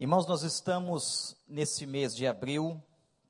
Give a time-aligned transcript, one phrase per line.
[0.00, 2.82] Irmãos, nós estamos nesse mês de abril,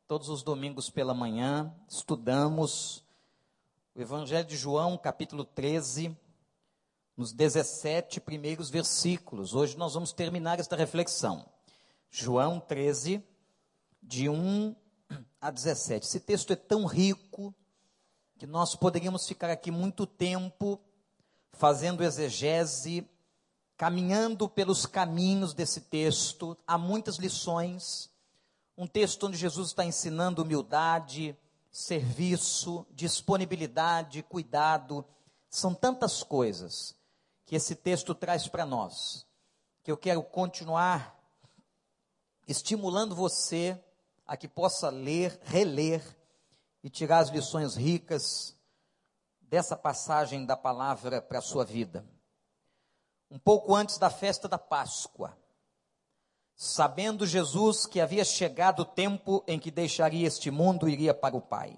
[0.07, 3.03] todos os domingos pela manhã, estudamos
[3.93, 6.17] o Evangelho de João, capítulo 13,
[7.17, 9.53] nos 17 primeiros versículos.
[9.53, 11.45] Hoje nós vamos terminar esta reflexão.
[12.09, 13.21] João 13,
[14.01, 14.77] de 1
[15.41, 16.07] a 17.
[16.07, 17.53] Esse texto é tão rico
[18.39, 20.81] que nós poderíamos ficar aqui muito tempo
[21.51, 23.11] fazendo exegese
[23.81, 28.11] caminhando pelos caminhos desse texto, há muitas lições.
[28.77, 31.35] Um texto onde Jesus está ensinando humildade,
[31.73, 35.03] serviço, disponibilidade, cuidado.
[35.49, 36.95] São tantas coisas
[37.47, 39.27] que esse texto traz para nós,
[39.83, 41.19] que eu quero continuar
[42.47, 43.83] estimulando você
[44.27, 46.05] a que possa ler, reler
[46.85, 48.55] e tirar as lições ricas
[49.41, 52.05] dessa passagem da palavra para a sua vida
[53.31, 55.39] um pouco antes da festa da Páscoa,
[56.57, 61.37] sabendo Jesus que havia chegado o tempo em que deixaria este mundo e iria para
[61.37, 61.77] o Pai.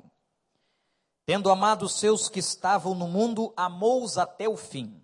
[1.27, 5.01] Tendo amado os seus que estavam no mundo, amou-os até o fim.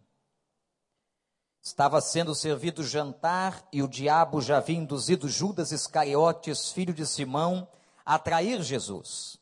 [1.63, 7.69] Estava sendo servido jantar e o diabo já havia induzido Judas Iscariotes, filho de Simão,
[8.05, 9.39] a trair Jesus.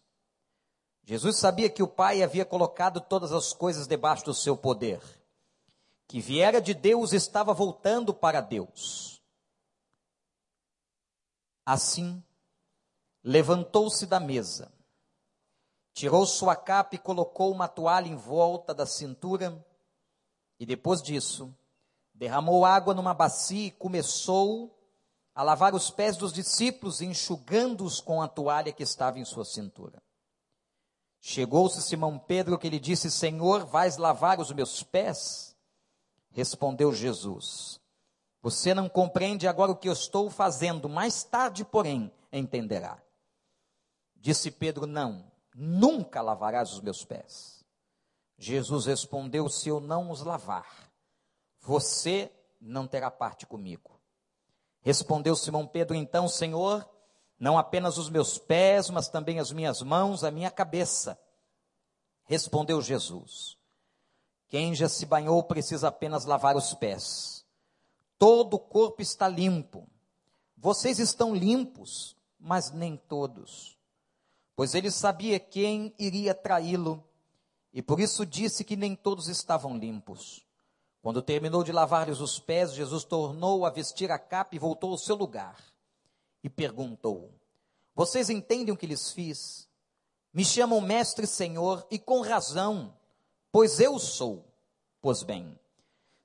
[1.05, 5.01] Jesus sabia que o Pai havia colocado todas as coisas debaixo do seu poder
[6.07, 9.21] que viera de Deus estava voltando para Deus.
[11.65, 12.23] Assim,
[13.25, 14.73] levantou-se da mesa,
[15.93, 19.65] tirou sua capa e colocou uma toalha em volta da cintura,
[20.61, 21.53] e depois disso,
[22.15, 24.73] derramou água numa bacia e começou
[25.35, 30.01] a lavar os pés dos discípulos, enxugando-os com a toalha que estava em sua cintura.
[31.21, 35.56] Chegou-se Simão Pedro que lhe disse: Senhor, vais lavar os meus pés?
[36.37, 37.81] Respondeu Jesus:
[38.43, 43.03] Você não compreende agora o que eu estou fazendo, mais tarde, porém, entenderá.
[44.15, 47.65] Disse Pedro: Não, nunca lavarás os meus pés.
[48.37, 50.93] Jesus respondeu: Se eu não os lavar,
[51.59, 52.31] você
[52.61, 53.99] não terá parte comigo.
[54.83, 56.87] Respondeu Simão Pedro: Então, Senhor,
[57.41, 61.19] não apenas os meus pés, mas também as minhas mãos, a minha cabeça.
[62.25, 63.57] Respondeu Jesus:
[64.49, 67.45] quem já se banhou precisa apenas lavar os pés.
[68.19, 69.89] Todo o corpo está limpo.
[70.57, 73.79] Vocês estão limpos, mas nem todos.
[74.55, 77.05] Pois ele sabia quem iria traí-lo,
[77.73, 80.47] e por isso disse que nem todos estavam limpos.
[81.03, 84.99] Quando terminou de lavar-lhes os pés, Jesus tornou a vestir a capa e voltou ao
[84.99, 85.63] seu lugar.
[86.43, 87.31] E perguntou:
[87.95, 89.69] Vocês entendem o que lhes fiz?
[90.33, 92.95] Me chamam mestre e senhor, e com razão
[93.57, 94.45] pois eu sou.
[95.01, 95.59] Pois bem,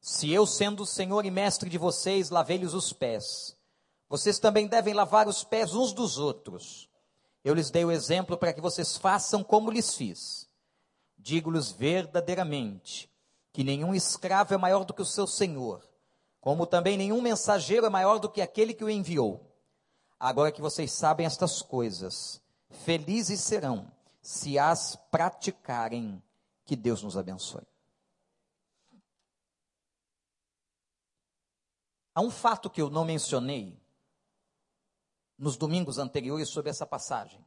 [0.01, 3.57] se eu, sendo o Senhor e mestre de vocês, lavei-lhes os pés,
[4.09, 6.89] vocês também devem lavar os pés uns dos outros.
[7.41, 10.49] Eu lhes dei o exemplo para que vocês façam como lhes fiz.
[11.17, 13.09] Digo-lhes verdadeiramente
[13.53, 15.87] que nenhum escravo é maior do que o seu senhor,
[16.41, 19.55] como também nenhum mensageiro é maior do que aquele que o enviou.
[20.19, 22.41] Agora que vocês sabem estas coisas,
[22.83, 23.89] felizes serão
[24.21, 26.21] se as praticarem
[26.65, 27.65] que Deus nos abençoe.
[32.13, 33.81] Há um fato que eu não mencionei
[35.37, 37.43] nos domingos anteriores sobre essa passagem.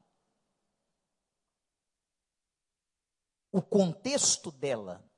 [3.52, 5.08] O contexto dela,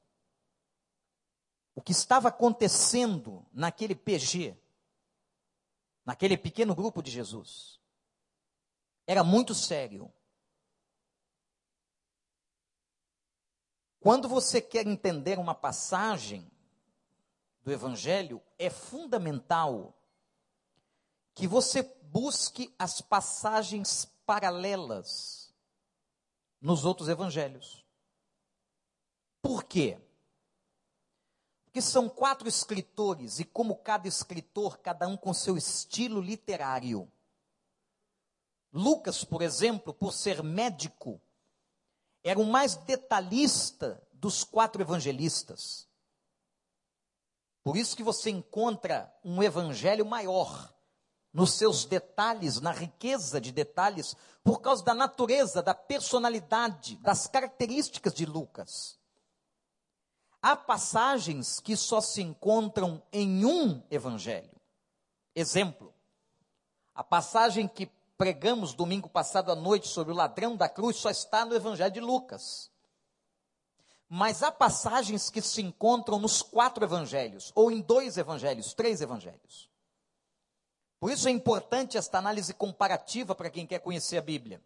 [1.75, 4.57] o que estava acontecendo naquele PG,
[6.05, 7.81] naquele pequeno grupo de Jesus,
[9.07, 10.13] era muito sério.
[14.07, 16.49] Quando você quer entender uma passagem
[17.65, 19.99] do Evangelho, é fundamental
[21.35, 25.53] que você busque as passagens paralelas
[26.61, 27.85] nos outros evangelhos.
[29.43, 29.99] Por quê?
[31.65, 37.11] Porque são quatro escritores e, como cada escritor, cada um com seu estilo literário.
[38.73, 41.21] Lucas, por exemplo, por ser médico,
[42.27, 45.89] era o mais detalhista dos quatro evangelistas.
[47.63, 50.73] Por isso que você encontra um evangelho maior
[51.33, 58.15] nos seus detalhes, na riqueza de detalhes, por causa da natureza, da personalidade, das características
[58.15, 58.99] de Lucas.
[60.41, 64.55] Há passagens que só se encontram em um evangelho.
[65.35, 65.93] Exemplo,
[66.95, 71.45] a passagem que pregamos domingo passado à noite sobre o ladrão da cruz só está
[71.45, 72.71] no Evangelho de Lucas.
[74.09, 79.69] Mas há passagens que se encontram nos quatro evangelhos, ou em dois evangelhos, três evangelhos.
[80.99, 84.63] Por isso é importante esta análise comparativa para quem quer conhecer a Bíblia.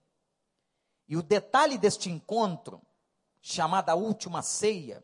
[1.08, 2.80] E o detalhe deste encontro,
[3.40, 5.02] chamada Última Ceia,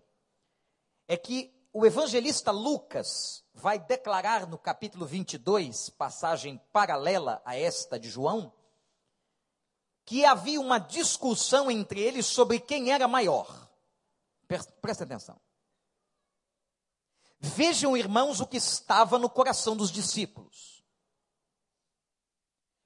[1.09, 8.09] é que o evangelista Lucas vai declarar no capítulo 22, passagem paralela a esta de
[8.09, 8.53] João,
[10.05, 13.66] que havia uma discussão entre eles sobre quem era maior.
[14.47, 15.41] Presta atenção.
[17.39, 20.85] Vejam, irmãos, o que estava no coração dos discípulos.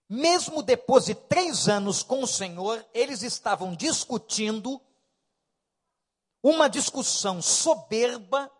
[0.09, 4.81] Mesmo depois de três anos com o Senhor, eles estavam discutindo
[6.43, 8.51] uma discussão soberba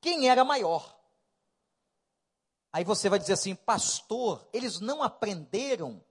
[0.00, 0.96] quem era maior.
[2.72, 6.04] Aí você vai dizer assim, pastor, eles não aprenderam.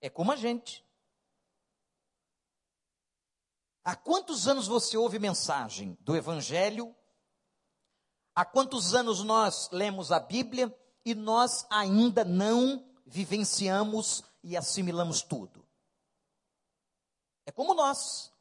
[0.00, 0.85] É como a gente.
[3.86, 6.92] Há quantos anos você ouve mensagem do Evangelho?
[8.34, 15.64] Há quantos anos nós lemos a Bíblia e nós ainda não vivenciamos e assimilamos tudo?
[17.46, 18.32] É como nós.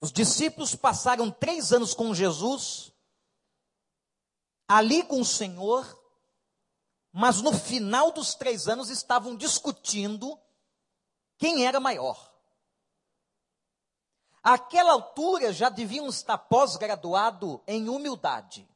[0.00, 2.92] Os discípulos passaram três anos com Jesus,
[4.68, 6.00] ali com o Senhor,
[7.10, 10.40] mas no final dos três anos estavam discutindo
[11.38, 12.29] quem era maior.
[14.42, 18.68] Àquela altura já deviam estar pós-graduado em humildade.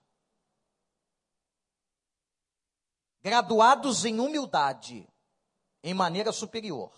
[3.23, 5.09] Graduados em humildade,
[5.83, 6.93] em maneira superior.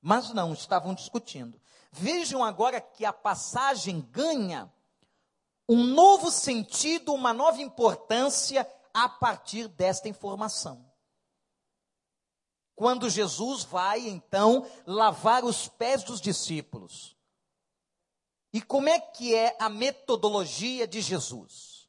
[0.00, 1.60] Mas não, estavam discutindo.
[1.92, 4.72] Vejam agora que a passagem ganha
[5.68, 10.90] um novo sentido, uma nova importância a partir desta informação.
[12.74, 17.19] Quando Jesus vai então lavar os pés dos discípulos.
[18.52, 21.88] E como é que é a metodologia de Jesus?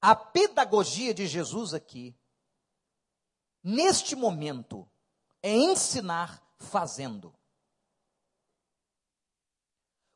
[0.00, 2.16] A pedagogia de Jesus aqui,
[3.62, 4.88] neste momento,
[5.42, 7.34] é ensinar fazendo.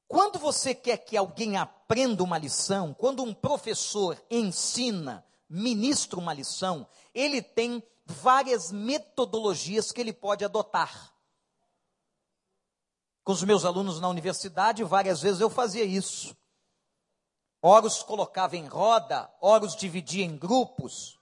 [0.08, 6.88] Quando você quer que alguém aprenda uma lição, quando um professor ensina, ministra uma lição,
[7.12, 11.12] ele tem várias metodologias que ele pode adotar.
[13.26, 16.37] Com os meus alunos na universidade, várias vezes eu fazia isso.
[17.61, 21.19] Horos colocava em roda, horos dividia em grupos,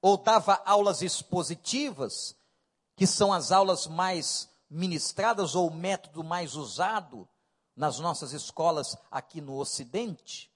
[0.00, 2.36] ou dava aulas expositivas,
[2.94, 7.28] que são as aulas mais ministradas ou o método mais usado
[7.74, 10.48] nas nossas escolas aqui no Ocidente,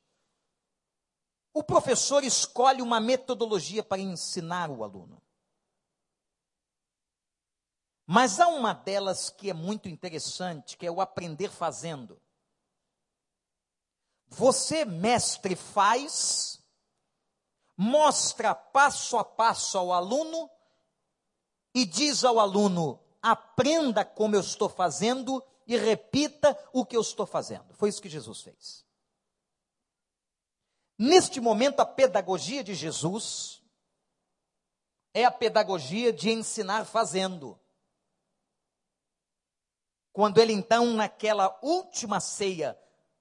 [1.52, 5.20] o professor escolhe uma metodologia para ensinar o aluno.
[8.06, 12.22] Mas há uma delas que é muito interessante, que é o aprender fazendo.
[14.28, 16.62] Você, mestre, faz,
[17.76, 20.48] mostra passo a passo ao aluno
[21.74, 27.26] e diz ao aluno: aprenda como eu estou fazendo e repita o que eu estou
[27.26, 27.74] fazendo.
[27.74, 28.86] Foi isso que Jesus fez.
[30.98, 33.62] Neste momento, a pedagogia de Jesus
[35.12, 37.58] é a pedagogia de ensinar fazendo.
[40.16, 42.74] Quando ele, então, naquela última ceia,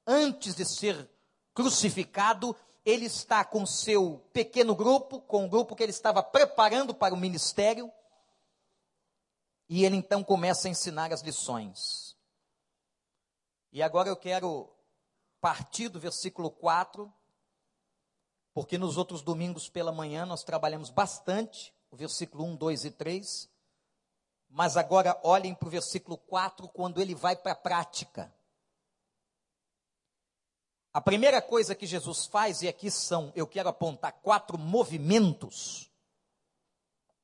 [0.07, 1.11] antes de ser
[1.53, 2.55] crucificado,
[2.85, 7.17] ele está com seu pequeno grupo, com o grupo que ele estava preparando para o
[7.17, 7.91] ministério,
[9.67, 12.15] e ele então começa a ensinar as lições.
[13.73, 14.73] E agora eu quero
[15.41, 17.13] partir do versículo 4,
[18.53, 23.54] porque nos outros domingos pela manhã nós trabalhamos bastante o versículo 1, 2 e 3.
[24.55, 28.33] Mas agora olhem para o versículo 4, quando ele vai para a prática.
[30.93, 35.91] A primeira coisa que Jesus faz, e aqui são, eu quero apontar quatro movimentos,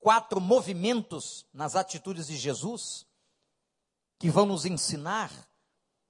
[0.02, 3.08] quatro movimentos nas atitudes de Jesus,
[4.20, 5.32] que vão nos ensinar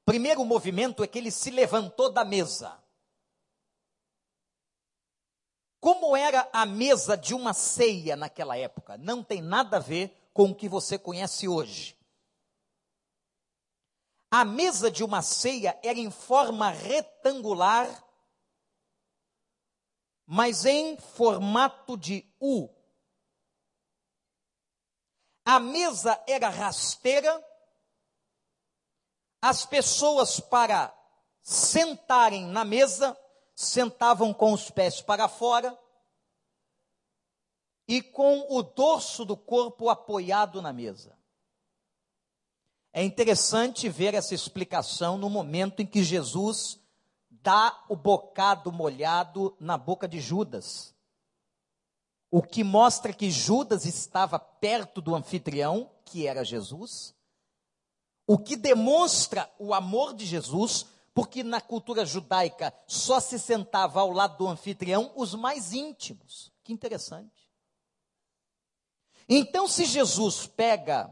[0.04, 2.78] Primeiro movimento é que ele se levantou da mesa.
[5.80, 8.98] Como era a mesa de uma ceia naquela época?
[8.98, 11.98] Não tem nada a ver com o que você conhece hoje.
[14.30, 17.88] A mesa de uma ceia era em forma retangular,
[20.26, 22.70] mas em formato de U.
[25.46, 27.46] A mesa era rasteira,
[29.42, 30.96] as pessoas para
[31.42, 33.18] sentarem na mesa
[33.56, 35.78] sentavam com os pés para fora
[37.88, 41.18] e com o dorso do corpo apoiado na mesa.
[42.94, 46.80] É interessante ver essa explicação no momento em que Jesus
[47.30, 50.94] dá o bocado molhado na boca de Judas.
[52.32, 57.14] o que mostra que Judas estava perto do anfitrião, que era Jesus,
[58.26, 64.12] o que demonstra o amor de Jesus, porque na cultura judaica só se sentava ao
[64.12, 66.54] lado do anfitrião os mais íntimos.
[66.64, 67.41] Que interessante.
[69.34, 71.10] Então, se Jesus pega,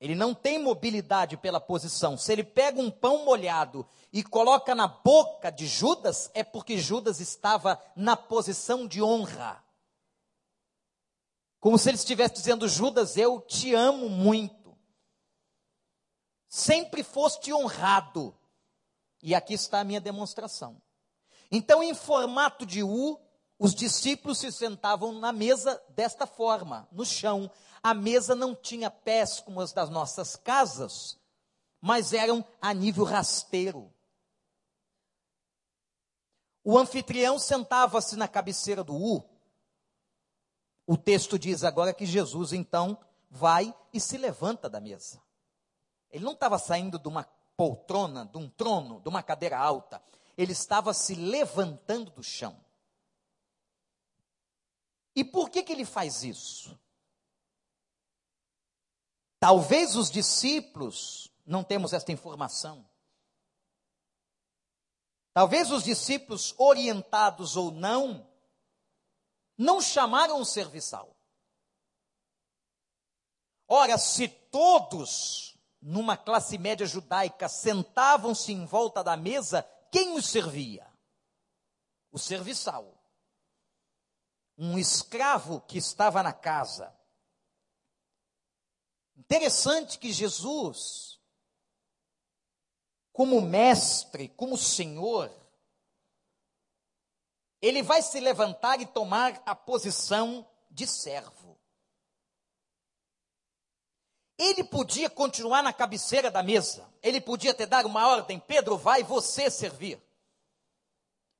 [0.00, 4.88] ele não tem mobilidade pela posição, se ele pega um pão molhado e coloca na
[4.88, 9.64] boca de Judas, é porque Judas estava na posição de honra.
[11.60, 14.76] Como se ele estivesse dizendo: Judas, eu te amo muito.
[16.48, 18.36] Sempre foste honrado.
[19.22, 20.82] E aqui está a minha demonstração.
[21.48, 23.23] Então, em formato de U,
[23.58, 27.50] os discípulos se sentavam na mesa desta forma, no chão.
[27.82, 31.18] A mesa não tinha pés como as das nossas casas,
[31.80, 33.92] mas eram a nível rasteiro.
[36.62, 39.34] O anfitrião sentava-se na cabeceira do U
[40.86, 42.98] o texto diz agora que Jesus então
[43.30, 45.20] vai e se levanta da mesa.
[46.10, 50.02] Ele não estava saindo de uma poltrona, de um trono, de uma cadeira alta.
[50.36, 52.56] Ele estava se levantando do chão.
[55.14, 56.78] E por que, que ele faz isso?
[59.38, 62.88] Talvez os discípulos, não temos esta informação.
[65.32, 68.26] Talvez os discípulos, orientados ou não,
[69.58, 71.14] não chamaram o serviçal.
[73.68, 80.90] Ora, se todos numa classe média judaica sentavam-se em volta da mesa, quem os servia?
[82.10, 83.03] O serviçal.
[84.56, 86.94] Um escravo que estava na casa.
[89.16, 91.20] Interessante que Jesus,
[93.12, 95.30] como mestre, como senhor,
[97.60, 101.58] ele vai se levantar e tomar a posição de servo.
[104.36, 109.02] Ele podia continuar na cabeceira da mesa, ele podia ter dado uma ordem: Pedro, vai
[109.02, 110.02] você servir.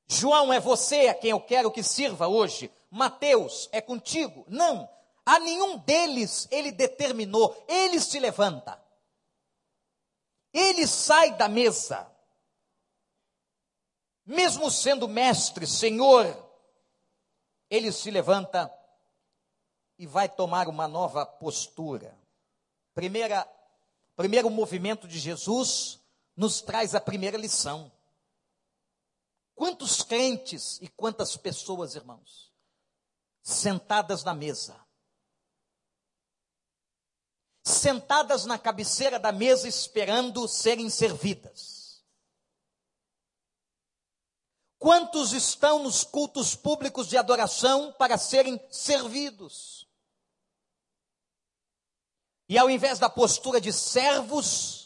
[0.06, 2.70] João, é você a quem eu quero que sirva hoje.
[2.90, 4.44] Mateus, é contigo.
[4.48, 4.88] Não,
[5.24, 8.82] a nenhum deles ele determinou, ele se levanta.
[10.52, 12.14] Ele sai da mesa
[14.24, 16.24] mesmo sendo mestre, senhor,
[17.68, 18.72] ele se levanta
[19.98, 22.16] e vai tomar uma nova postura.
[22.94, 23.46] Primeira,
[24.16, 26.00] primeiro movimento de Jesus
[26.34, 27.92] nos traz a primeira lição.
[29.54, 32.52] Quantos crentes e quantas pessoas, irmãos,
[33.42, 34.84] sentadas na mesa,
[37.62, 41.84] sentadas na cabeceira da mesa esperando serem servidas
[44.84, 49.88] Quantos estão nos cultos públicos de adoração para serem servidos?
[52.46, 54.83] E ao invés da postura de servos,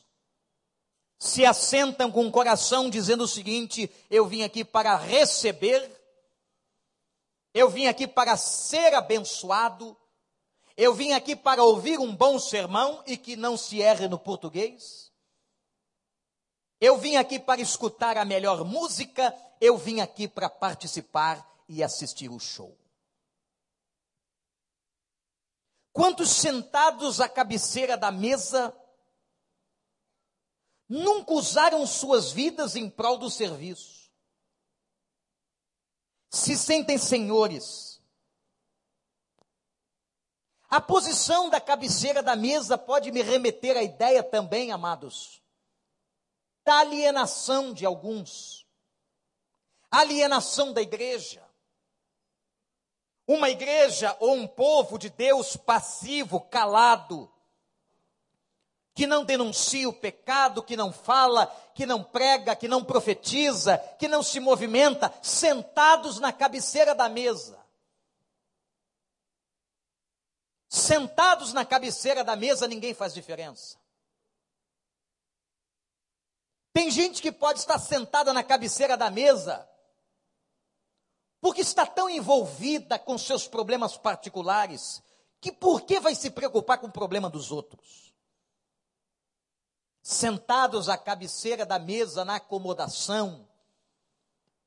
[1.19, 5.91] se assentam com o coração dizendo o seguinte: eu vim aqui para receber,
[7.53, 9.97] eu vim aqui para ser abençoado,
[10.77, 15.09] eu vim aqui para ouvir um bom sermão e que não se erre no português.
[16.81, 22.31] Eu vim aqui para escutar a melhor música, eu vim aqui para participar e assistir
[22.31, 22.79] o show.
[25.93, 28.73] Quantos sentados à cabeceira da mesa
[30.89, 34.11] nunca usaram suas vidas em prol do serviço?
[36.31, 38.01] Se sentem senhores.
[40.71, 45.43] A posição da cabeceira da mesa pode me remeter à ideia também, amados,
[46.65, 48.67] da alienação de alguns,
[49.91, 51.43] alienação da igreja.
[53.27, 57.31] Uma igreja ou um povo de Deus passivo, calado,
[58.99, 64.09] que não denuncia o pecado, que não fala, que não prega, que não profetiza, que
[64.09, 67.65] não se movimenta, sentados na cabeceira da mesa.
[70.69, 73.79] Sentados na cabeceira da mesa, ninguém faz diferença.
[76.73, 79.65] Tem gente que pode estar sentada na cabeceira da mesa,
[81.41, 85.01] porque está tão envolvida com seus problemas particulares,
[85.41, 88.08] que por que vai se preocupar com o problema dos outros?
[90.11, 93.47] Sentados à cabeceira da mesa, na acomodação,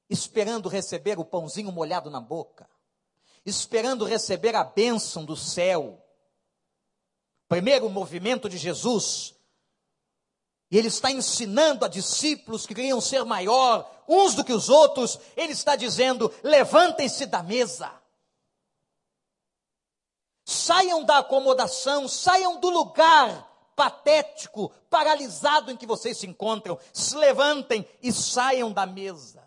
[0.08, 2.70] esperando receber o pãozinho molhado na boca,
[3.44, 6.00] esperando receber a bênção do céu.
[7.50, 9.34] Primeiro movimento de Jesus
[10.70, 15.18] e ele está ensinando a discípulos que queriam ser maior uns do que os outros.
[15.36, 17.92] Ele está dizendo: levantem-se da mesa.
[20.46, 23.51] Saiam da acomodação, saiam do lugar
[23.82, 26.78] patético, paralisado em que vocês se encontram.
[26.94, 29.44] Se levantem e saiam da mesa.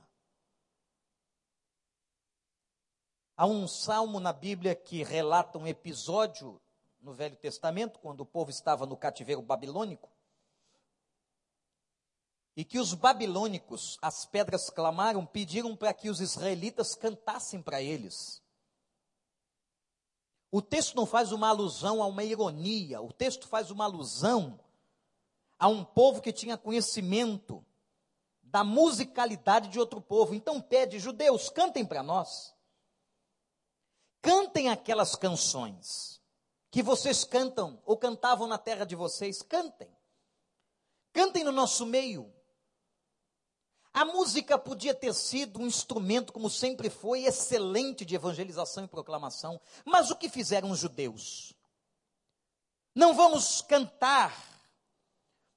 [3.36, 6.60] Há um salmo na Bíblia que relata um episódio
[7.00, 10.10] no Velho Testamento, quando o povo estava no cativeiro babilônico,
[12.56, 18.42] e que os babilônicos, as pedras clamaram, pediram para que os israelitas cantassem para eles.
[20.54, 24.60] O texto não faz uma alusão a uma ironia, o texto faz uma alusão
[25.58, 27.66] a um povo que tinha conhecimento
[28.40, 30.32] da musicalidade de outro povo.
[30.32, 32.54] Então pede, judeus, cantem para nós.
[34.22, 36.22] Cantem aquelas canções
[36.70, 39.90] que vocês cantam ou cantavam na terra de vocês, cantem.
[41.12, 42.32] Cantem no nosso meio.
[43.94, 49.60] A música podia ter sido um instrumento, como sempre foi, excelente de evangelização e proclamação.
[49.84, 51.54] Mas o que fizeram os judeus?
[52.92, 54.36] Não vamos cantar,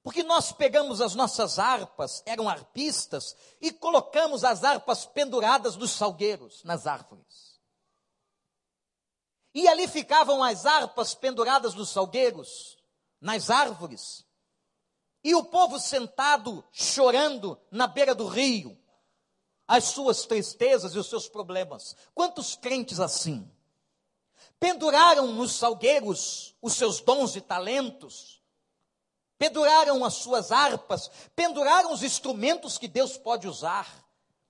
[0.03, 6.63] porque nós pegamos as nossas harpas, eram arpistas, e colocamos as harpas penduradas nos salgueiros,
[6.63, 7.59] nas árvores.
[9.51, 12.77] E ali ficavam as harpas penduradas nos salgueiros,
[13.19, 14.26] nas árvores
[15.27, 18.79] e o povo sentado chorando na beira do rio,
[19.67, 21.97] as suas tristezas e os seus problemas.
[22.15, 23.45] Quantos crentes assim?
[24.57, 28.41] Penduraram nos salgueiros os seus dons e talentos,
[29.37, 34.07] penduraram as suas harpas, penduraram os instrumentos que Deus pode usar,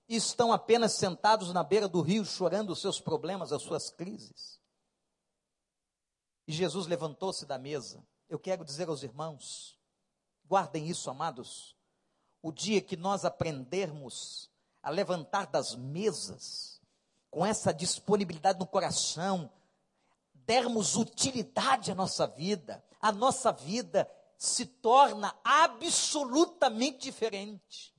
[0.08, 4.60] e estão apenas sentados na beira do rio chorando os seus problemas, as suas crises.
[6.46, 8.06] E Jesus levantou-se da mesa.
[8.28, 9.77] Eu quero dizer aos irmãos,
[10.48, 11.76] Guardem isso, amados.
[12.40, 14.50] O dia que nós aprendermos
[14.82, 16.80] a levantar das mesas,
[17.30, 19.52] com essa disponibilidade no coração,
[20.32, 27.94] dermos utilidade à nossa vida, a nossa vida se torna absolutamente diferente.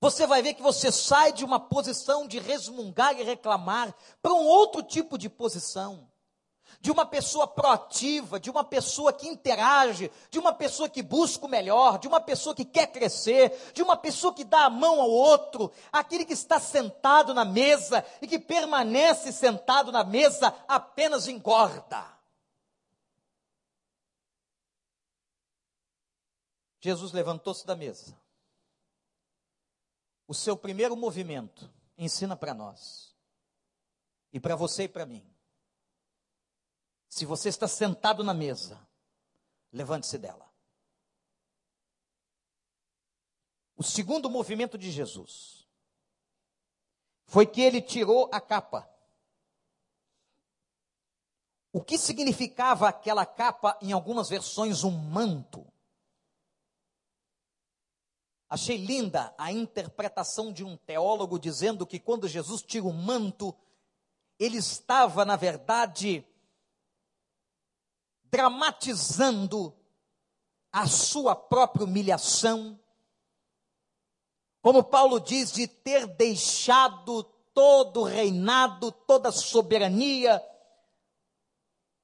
[0.00, 4.44] Você vai ver que você sai de uma posição de resmungar e reclamar para um
[4.44, 6.11] outro tipo de posição
[6.82, 11.48] de uma pessoa proativa, de uma pessoa que interage, de uma pessoa que busca o
[11.48, 15.08] melhor, de uma pessoa que quer crescer, de uma pessoa que dá a mão ao
[15.08, 22.04] outro, aquele que está sentado na mesa e que permanece sentado na mesa apenas engorda.
[26.80, 28.20] Jesus levantou-se da mesa.
[30.26, 33.14] O seu primeiro movimento ensina para nós,
[34.32, 35.31] e para você e para mim
[37.12, 38.88] se você está sentado na mesa,
[39.70, 40.50] levante-se dela.
[43.76, 45.68] O segundo movimento de Jesus
[47.26, 48.90] foi que ele tirou a capa.
[51.70, 55.70] O que significava aquela capa, em algumas versões, um manto?
[58.48, 63.54] Achei linda a interpretação de um teólogo dizendo que quando Jesus tira o manto,
[64.38, 66.26] ele estava, na verdade,
[68.32, 69.76] dramatizando
[70.72, 72.80] a sua própria humilhação.
[74.62, 80.42] Como Paulo diz, de ter deixado todo o reinado, toda a soberania,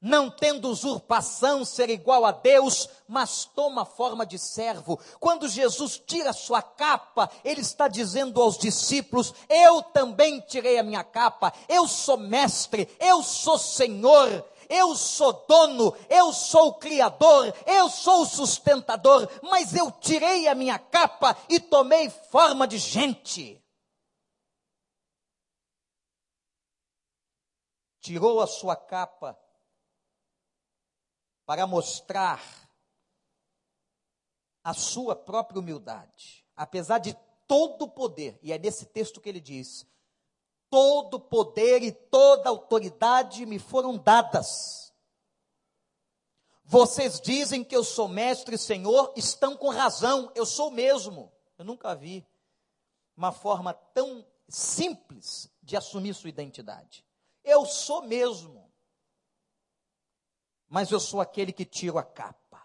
[0.00, 5.00] não tendo usurpação, ser igual a Deus, mas toma forma de servo.
[5.18, 11.02] Quando Jesus tira sua capa, ele está dizendo aos discípulos: Eu também tirei a minha
[11.02, 17.88] capa, eu sou mestre, eu sou Senhor, eu sou dono, eu sou o criador, eu
[17.88, 23.62] sou o sustentador, mas eu tirei a minha capa e tomei forma de gente.
[28.00, 29.38] Tirou a sua capa
[31.44, 32.42] para mostrar
[34.62, 37.14] a sua própria humildade, apesar de
[37.46, 39.86] todo o poder, e é nesse texto que ele diz:
[40.70, 44.92] todo poder e toda autoridade me foram dadas.
[46.64, 51.32] Vocês dizem que eu sou mestre e senhor, estão com razão, eu sou mesmo.
[51.56, 52.26] Eu nunca vi
[53.16, 57.04] uma forma tão simples de assumir sua identidade.
[57.42, 58.70] Eu sou mesmo.
[60.68, 62.62] Mas eu sou aquele que tiro a capa.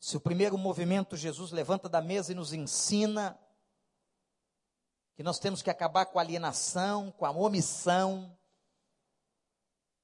[0.00, 3.38] Se o primeiro movimento Jesus levanta da mesa e nos ensina
[5.16, 8.36] que nós temos que acabar com a alienação, com a omissão,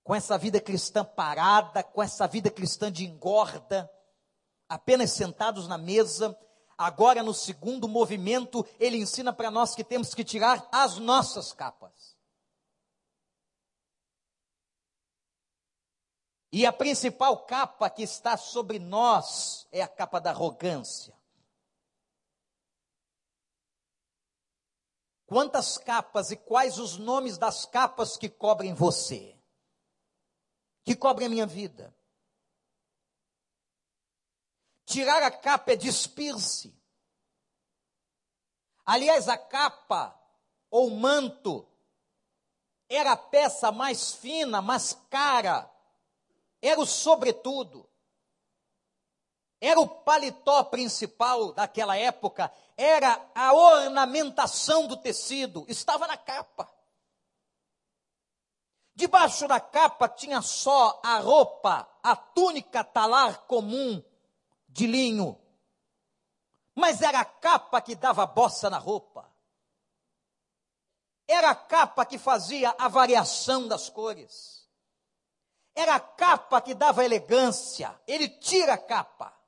[0.04, 3.90] com essa vida cristã parada, com essa vida cristã de engorda,
[4.68, 6.36] apenas sentados na mesa.
[6.78, 12.16] Agora, no segundo movimento, ele ensina para nós que temos que tirar as nossas capas.
[16.52, 21.19] E a principal capa que está sobre nós é a capa da arrogância.
[25.30, 29.38] Quantas capas e quais os nomes das capas que cobrem você?
[30.82, 31.94] Que cobrem a minha vida?
[34.84, 36.76] Tirar a capa é despir-se.
[38.84, 40.20] Aliás, a capa
[40.68, 41.64] ou manto
[42.88, 45.72] era a peça mais fina, mais cara,
[46.60, 47.88] era o sobretudo,
[49.60, 56.72] era o paletó principal daquela época, era a ornamentação do tecido, estava na capa.
[58.94, 64.02] Debaixo da capa tinha só a roupa, a túnica talar comum
[64.68, 65.38] de linho.
[66.74, 69.30] Mas era a capa que dava bossa na roupa.
[71.26, 74.68] Era a capa que fazia a variação das cores.
[75.74, 77.98] Era a capa que dava elegância.
[78.06, 79.39] Ele tira a capa.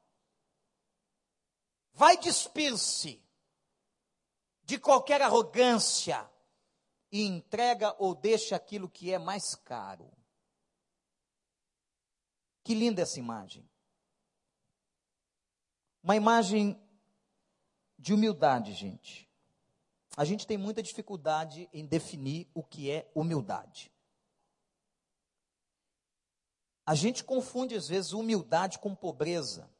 [1.92, 3.22] Vai despir-se
[4.64, 6.28] de qualquer arrogância
[7.10, 10.10] e entrega ou deixa aquilo que é mais caro.
[12.64, 13.68] Que linda essa imagem.
[16.02, 16.80] Uma imagem
[17.98, 19.30] de humildade, gente.
[20.16, 23.92] A gente tem muita dificuldade em definir o que é humildade.
[26.84, 29.71] A gente confunde às vezes humildade com pobreza.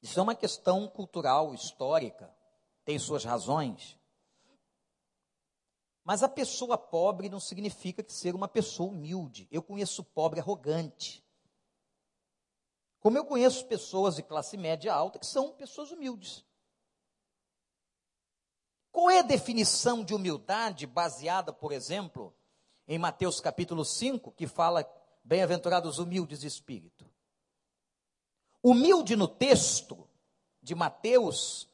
[0.00, 2.32] Isso é uma questão cultural, histórica,
[2.84, 3.98] tem suas razões.
[6.04, 9.46] Mas a pessoa pobre não significa que ser uma pessoa humilde.
[9.50, 11.22] Eu conheço pobre arrogante.
[13.00, 16.44] Como eu conheço pessoas de classe média alta que são pessoas humildes.
[18.90, 22.34] Qual é a definição de humildade baseada, por exemplo,
[22.86, 24.84] em Mateus capítulo 5, que fala
[25.22, 27.07] bem-aventurados humildes de espírito?
[28.62, 30.08] Humilde no texto
[30.62, 31.68] de Mateus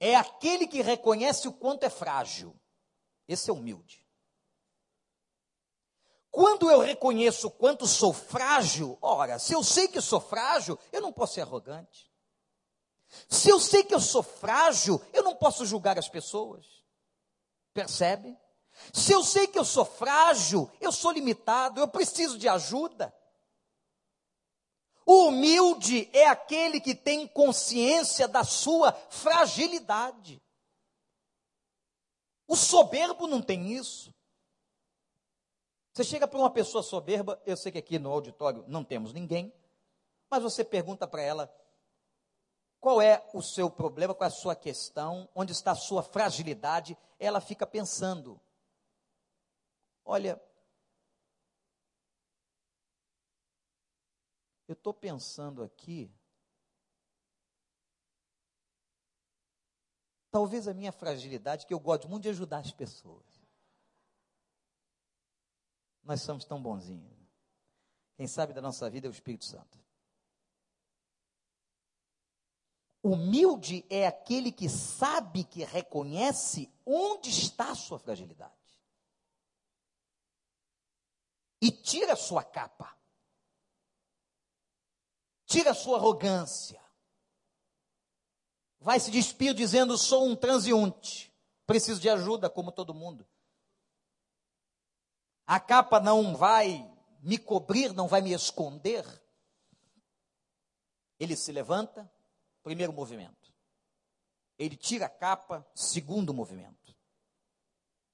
[0.00, 2.54] é aquele que reconhece o quanto é frágil.
[3.28, 4.04] Esse é humilde.
[6.30, 11.00] Quando eu reconheço o quanto sou frágil, ora, se eu sei que sou frágil, eu
[11.00, 12.10] não posso ser arrogante.
[13.28, 16.66] Se eu sei que eu sou frágil, eu não posso julgar as pessoas.
[17.72, 18.36] Percebe?
[18.92, 23.14] Se eu sei que eu sou frágil, eu sou limitado, eu preciso de ajuda.
[25.06, 30.40] O humilde é aquele que tem consciência da sua fragilidade.
[32.46, 34.14] O soberbo não tem isso.
[35.92, 39.52] Você chega para uma pessoa soberba, eu sei que aqui no auditório não temos ninguém,
[40.28, 41.54] mas você pergunta para ela
[42.80, 46.98] qual é o seu problema, qual é a sua questão, onde está a sua fragilidade,
[47.18, 48.40] ela fica pensando:
[50.04, 50.42] olha,
[54.66, 56.10] eu estou pensando aqui,
[60.30, 63.44] talvez a minha fragilidade, que eu gosto muito de ajudar as pessoas
[66.04, 67.12] nós somos tão bonzinhos.
[68.16, 69.82] Quem sabe da nossa vida é o Espírito Santo.
[73.02, 78.52] Humilde é aquele que sabe, que reconhece onde está a sua fragilidade.
[81.60, 82.96] E tira a sua capa.
[85.54, 86.82] Tira a sua arrogância.
[88.80, 91.32] Vai se despir dizendo: sou um transeunte.
[91.64, 93.24] Preciso de ajuda, como todo mundo.
[95.46, 99.04] A capa não vai me cobrir, não vai me esconder.
[101.20, 102.12] Ele se levanta,
[102.64, 103.54] primeiro movimento.
[104.58, 106.96] Ele tira a capa, segundo movimento.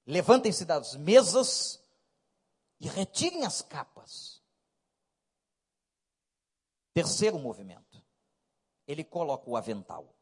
[0.05, 1.83] Levantem-se das mesas
[2.79, 4.40] e retirem as capas.
[6.93, 8.01] Terceiro movimento.
[8.87, 10.13] Ele coloca o avental.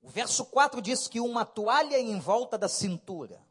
[0.00, 3.44] O verso 4 diz que uma toalha em volta da cintura.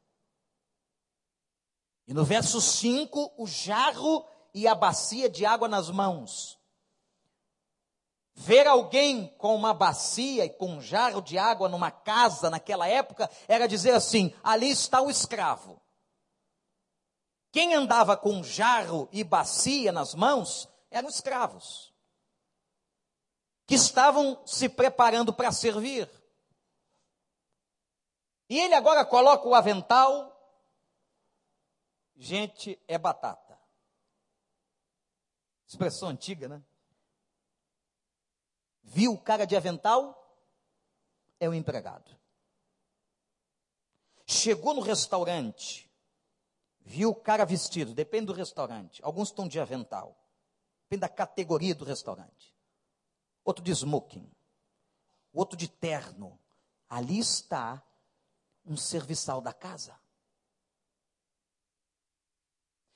[2.08, 6.58] E no verso 5, o jarro e a bacia de água nas mãos.
[8.34, 13.30] Ver alguém com uma bacia e com um jarro de água numa casa naquela época
[13.48, 15.82] era dizer assim: ali está o escravo.
[17.52, 21.94] Quem andava com jarro e bacia nas mãos eram escravos,
[23.68, 26.10] que estavam se preparando para servir.
[28.50, 30.32] E ele agora coloca o avental,
[32.16, 33.60] gente é batata.
[35.68, 36.64] Expressão antiga, né?
[38.82, 40.22] Viu o cara de avental?
[41.38, 42.18] É o empregado.
[44.26, 45.92] Chegou no restaurante,
[46.80, 49.04] viu o cara vestido, depende do restaurante.
[49.04, 50.25] Alguns estão de avental,
[50.86, 52.56] depende da categoria do restaurante.
[53.44, 54.32] Outro de smoking,
[55.34, 56.40] outro de terno.
[56.88, 57.84] Ali está
[58.64, 60.00] um serviçal da casa.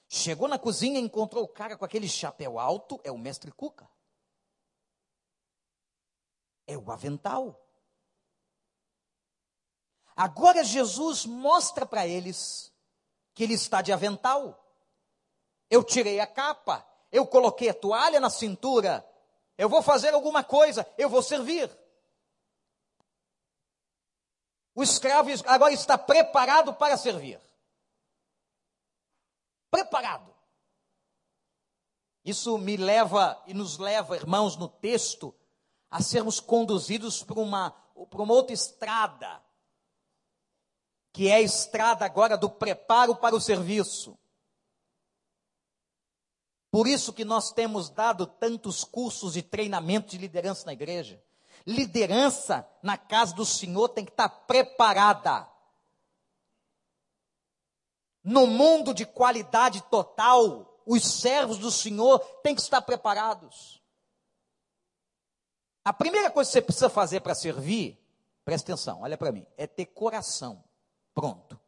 [0.07, 3.87] Chegou na cozinha e encontrou o cara com aquele chapéu alto, é o mestre Cuca.
[6.65, 7.59] É o avental.
[10.15, 12.73] Agora Jesus mostra para eles
[13.33, 14.65] que ele está de avental.
[15.69, 19.05] Eu tirei a capa, eu coloquei a toalha na cintura,
[19.57, 21.69] eu vou fazer alguma coisa, eu vou servir.
[24.75, 27.39] O escravo agora está preparado para servir.
[29.69, 30.33] Preparado.
[32.23, 35.35] Isso me leva e nos leva, irmãos, no texto,
[35.89, 37.71] a sermos conduzidos por uma,
[38.09, 39.43] por uma outra estrada
[41.11, 44.17] que é a estrada agora do preparo para o serviço.
[46.71, 51.21] Por isso que nós temos dado tantos cursos de treinamento de liderança na igreja.
[51.65, 55.49] Liderança na casa do Senhor tem que estar preparada.
[58.23, 63.81] No mundo de qualidade total, os servos do Senhor têm que estar preparados.
[65.83, 67.99] A primeira coisa que você precisa fazer para servir,
[68.45, 70.63] presta atenção, olha para mim, é ter coração.
[71.15, 71.58] Pronto.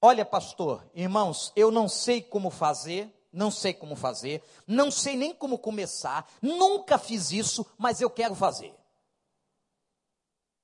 [0.00, 5.34] Olha, pastor, irmãos, eu não sei como fazer, não sei como fazer, não sei nem
[5.34, 8.74] como começar, nunca fiz isso, mas eu quero fazer.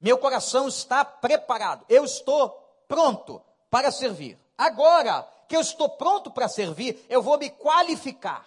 [0.01, 2.51] Meu coração está preparado, eu estou
[2.87, 4.39] pronto para servir.
[4.57, 8.47] Agora que eu estou pronto para servir, eu vou me qualificar.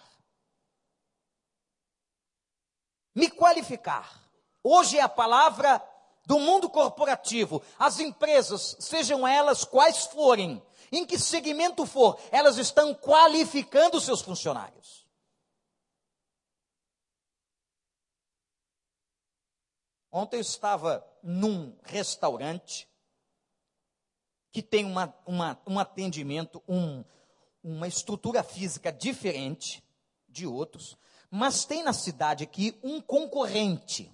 [3.14, 4.22] Me qualificar.
[4.62, 5.82] Hoje é a palavra
[6.24, 12.94] do mundo corporativo, as empresas, sejam elas quais forem, em que segmento for, elas estão
[12.94, 15.06] qualificando seus funcionários.
[20.10, 22.88] Ontem eu estava num restaurante
[24.50, 27.04] que tem uma, uma, um atendimento, um,
[27.62, 29.84] uma estrutura física diferente
[30.26, 30.96] de outros,
[31.30, 34.12] mas tem na cidade aqui um concorrente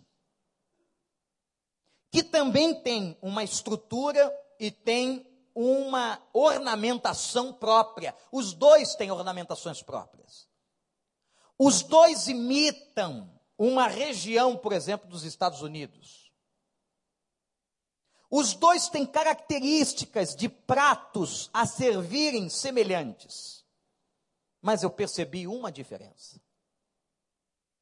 [2.11, 8.14] que também tem uma estrutura e tem uma ornamentação própria.
[8.33, 10.49] Os dois têm ornamentações próprias.
[11.59, 16.33] Os dois imitam uma região, por exemplo, dos Estados Unidos.
[18.31, 23.64] Os dois têm características de pratos a servirem semelhantes.
[24.61, 26.40] Mas eu percebi uma diferença.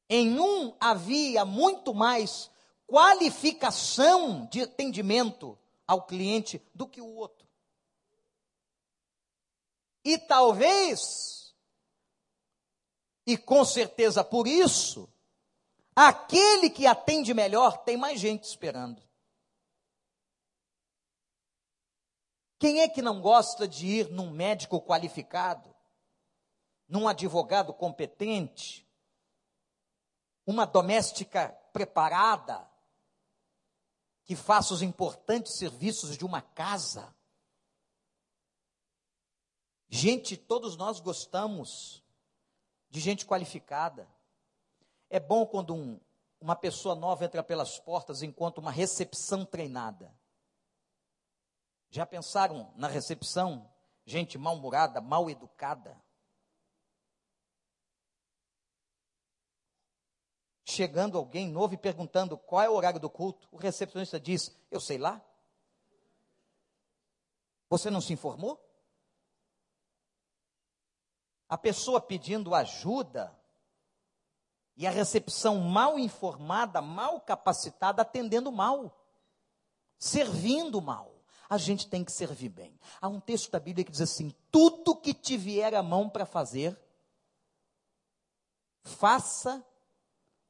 [0.07, 2.51] Em um havia muito mais
[2.85, 5.57] qualificação de atendimento
[5.87, 7.47] ao cliente do que o outro.
[10.03, 11.55] E talvez,
[13.25, 15.11] e com certeza por isso,
[15.95, 19.01] aquele que atende melhor tem mais gente esperando.
[22.59, 25.73] Quem é que não gosta de ir num médico qualificado,
[26.87, 28.87] num advogado competente,
[30.45, 32.69] uma doméstica preparada,
[34.25, 37.13] que faça os importantes serviços de uma casa.
[39.95, 42.03] Gente, todos nós gostamos
[42.89, 44.09] de gente qualificada.
[45.07, 45.99] É bom quando um,
[46.41, 50.11] uma pessoa nova entra pelas portas enquanto uma recepção treinada.
[51.91, 53.71] Já pensaram na recepção?
[54.03, 56.01] Gente mal-humorada, mal educada.
[60.65, 64.79] chegando alguém novo e perguntando qual é o horário do culto, o recepcionista diz: Eu
[64.79, 65.23] sei lá.
[67.69, 68.72] Você não se informou?
[71.53, 73.31] A pessoa pedindo ajuda
[74.75, 78.99] e a recepção mal informada, mal capacitada, atendendo mal,
[79.99, 81.13] servindo mal.
[81.47, 82.75] A gente tem que servir bem.
[82.99, 86.25] Há um texto da Bíblia que diz assim: tudo que te vier a mão para
[86.25, 86.75] fazer,
[88.81, 89.63] faça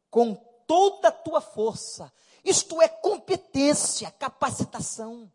[0.10, 0.36] com
[0.66, 2.14] toda a tua força.
[2.46, 5.30] Isto é competência, capacitação.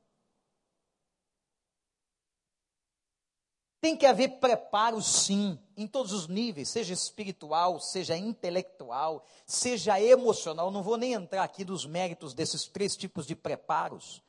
[3.80, 10.70] Tem que haver preparo, sim, em todos os níveis, seja espiritual, seja intelectual, seja emocional.
[10.70, 14.22] Não vou nem entrar aqui nos méritos desses três tipos de preparos.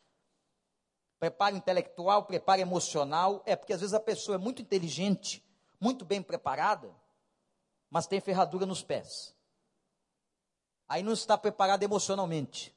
[1.19, 5.43] Preparo intelectual, preparo emocional, é porque às vezes a pessoa é muito inteligente,
[5.81, 6.95] muito bem preparada,
[7.89, 9.35] mas tem ferradura nos pés
[10.89, 12.75] aí não está preparado emocionalmente.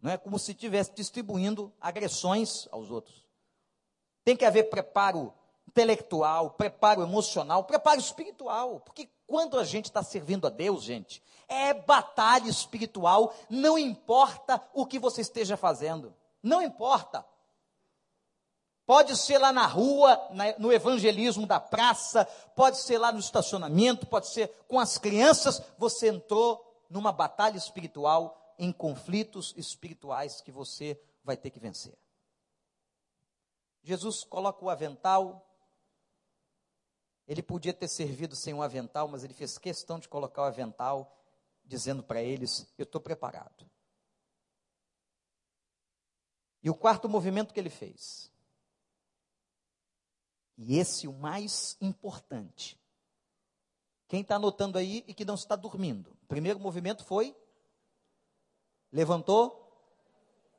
[0.00, 3.27] Não é como se estivesse distribuindo agressões aos outros.
[4.28, 5.32] Tem que haver preparo
[5.66, 8.78] intelectual, preparo emocional, preparo espiritual.
[8.80, 14.84] Porque quando a gente está servindo a Deus, gente, é batalha espiritual, não importa o
[14.84, 16.14] que você esteja fazendo.
[16.42, 17.24] Não importa.
[18.84, 20.20] Pode ser lá na rua,
[20.58, 25.62] no evangelismo da praça, pode ser lá no estacionamento, pode ser com as crianças.
[25.78, 31.96] Você entrou numa batalha espiritual, em conflitos espirituais que você vai ter que vencer.
[33.88, 35.42] Jesus coloca o avental.
[37.26, 41.16] Ele podia ter servido sem um avental, mas ele fez questão de colocar o avental,
[41.64, 43.66] dizendo para eles: Eu estou preparado.
[46.62, 48.30] E o quarto movimento que ele fez.
[50.58, 52.78] E esse o mais importante.
[54.06, 56.10] Quem está anotando aí e que não está dormindo?
[56.24, 57.34] O primeiro movimento foi
[58.92, 59.67] levantou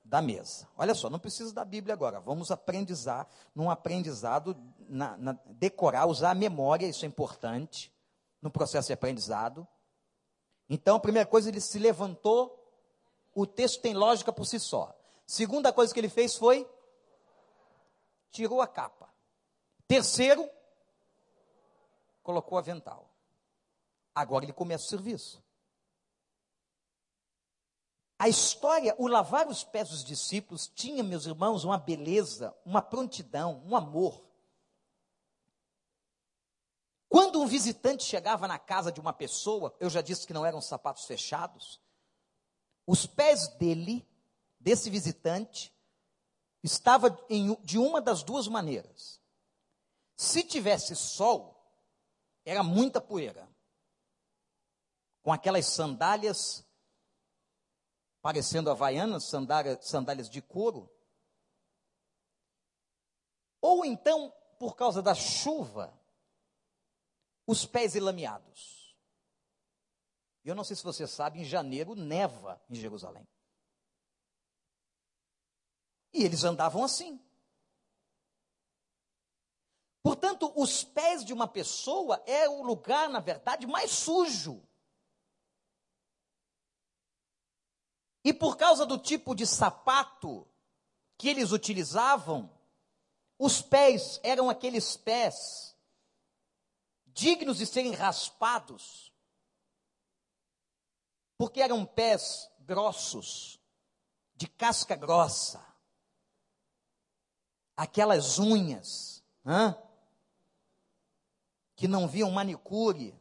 [0.10, 0.68] da mesa.
[0.76, 2.20] Olha só, não precisa da Bíblia agora.
[2.20, 4.58] Vamos aprendizar, num aprendizado,
[4.90, 7.94] na, na, decorar, usar a memória, isso é importante,
[8.42, 9.68] no processo de aprendizado.
[10.68, 12.58] Então, a primeira coisa, ele se levantou,
[13.36, 14.98] o texto tem lógica por si só.
[15.28, 16.68] Segunda coisa que ele fez foi
[18.32, 19.14] tirou a capa.
[19.88, 20.50] Terceiro,
[22.24, 23.14] colocou o avental.
[24.14, 25.44] Agora ele começa o serviço.
[28.22, 33.64] A história, o lavar os pés dos discípulos, tinha, meus irmãos, uma beleza, uma prontidão,
[33.66, 34.22] um amor.
[37.08, 40.60] Quando um visitante chegava na casa de uma pessoa, eu já disse que não eram
[40.60, 41.82] sapatos fechados,
[42.86, 44.06] os pés dele
[44.60, 45.74] desse visitante
[46.62, 49.22] estava em, de uma das duas maneiras.
[50.18, 51.56] Se tivesse sol,
[52.44, 53.48] era muita poeira.
[55.22, 56.66] Com aquelas sandálias
[58.22, 60.92] parecendo havaianas, sandálias, sandálias de couro.
[63.62, 65.98] Ou então, por causa da chuva,
[67.46, 68.98] os pés enlameados.
[70.44, 73.28] Eu não sei se você sabe, em janeiro neva em Jerusalém.
[76.14, 77.24] E eles andavam assim.
[80.02, 84.68] Portanto, os pés de uma pessoa é o lugar, na verdade, mais sujo.
[88.24, 90.48] E por causa do tipo de sapato
[91.18, 92.52] que eles utilizavam,
[93.38, 95.76] os pés eram aqueles pés
[97.08, 99.14] dignos de serem raspados,
[101.38, 103.60] porque eram pés grossos,
[104.36, 105.66] de casca grossa.
[107.76, 109.24] Aquelas unhas,
[111.76, 113.18] que não viam manicure,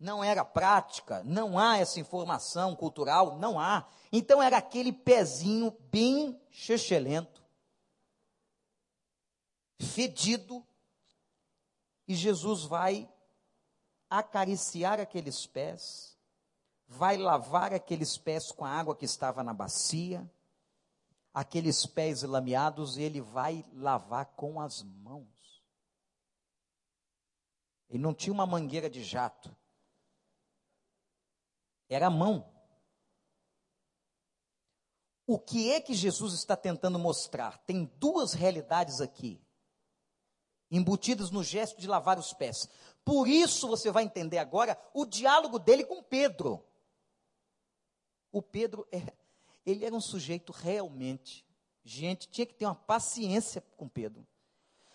[0.00, 3.86] não era prática, não há essa informação cultural, não há.
[4.10, 7.44] Então era aquele pezinho bem chechelento,
[9.78, 10.66] fedido,
[12.08, 13.08] e Jesus vai
[14.08, 16.18] acariciar aqueles pés,
[16.88, 20.28] vai lavar aqueles pés com a água que estava na bacia,
[21.32, 25.28] aqueles pés lameados, ele vai lavar com as mãos.
[27.90, 29.54] Ele não tinha uma mangueira de jato.
[31.90, 32.48] Era a mão.
[35.26, 37.58] O que é que Jesus está tentando mostrar?
[37.58, 39.40] Tem duas realidades aqui,
[40.70, 42.68] embutidas no gesto de lavar os pés.
[43.04, 46.64] Por isso você vai entender agora o diálogo dele com Pedro.
[48.32, 49.12] O Pedro é,
[49.66, 51.44] ele era um sujeito realmente,
[51.82, 54.26] gente, tinha que ter uma paciência com Pedro.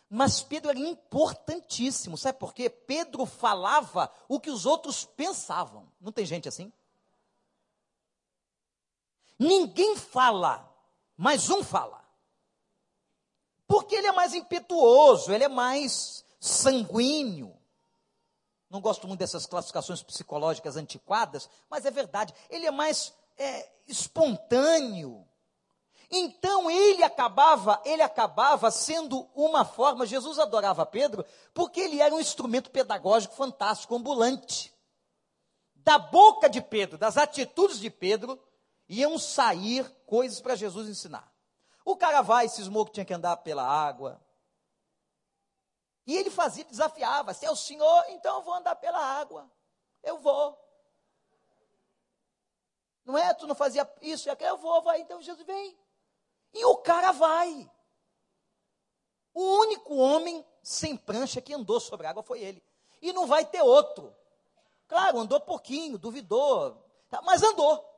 [0.10, 2.69] Mas Pedro era importantíssimo, sabe por quê?
[2.69, 5.91] Pedro falava o que os outros pensavam.
[5.99, 6.71] Não tem gente assim?
[9.38, 10.69] Ninguém fala,
[11.17, 12.04] mas um fala.
[13.67, 17.56] Porque ele é mais impetuoso, ele é mais sanguíneo.
[18.69, 22.33] Não gosto muito dessas classificações psicológicas antiquadas, mas é verdade.
[22.50, 25.25] Ele é mais é, espontâneo.
[26.12, 32.19] Então ele acabava, ele acabava sendo uma forma, Jesus adorava Pedro, porque ele era um
[32.19, 34.73] instrumento pedagógico fantástico, ambulante.
[35.75, 38.40] Da boca de Pedro, das atitudes de Pedro,
[38.88, 41.31] iam sair coisas para Jesus ensinar.
[41.83, 44.21] O cara vai, cismou que tinha que andar pela água.
[46.08, 49.50] E ele fazia, desafiava: se é o Senhor, então eu vou andar pela água.
[50.04, 50.60] Eu vou.
[53.04, 53.33] Não é?
[53.33, 55.02] Tu não fazia isso e aquilo, eu vou, vai.
[55.02, 55.77] Então Jesus vem.
[56.54, 57.69] E o cara vai.
[59.33, 62.63] O único homem sem prancha que andou sobre a água foi ele.
[63.02, 64.15] E não vai ter outro.
[64.88, 66.75] Claro, andou pouquinho, duvidou,
[67.10, 67.94] tá, mas andou.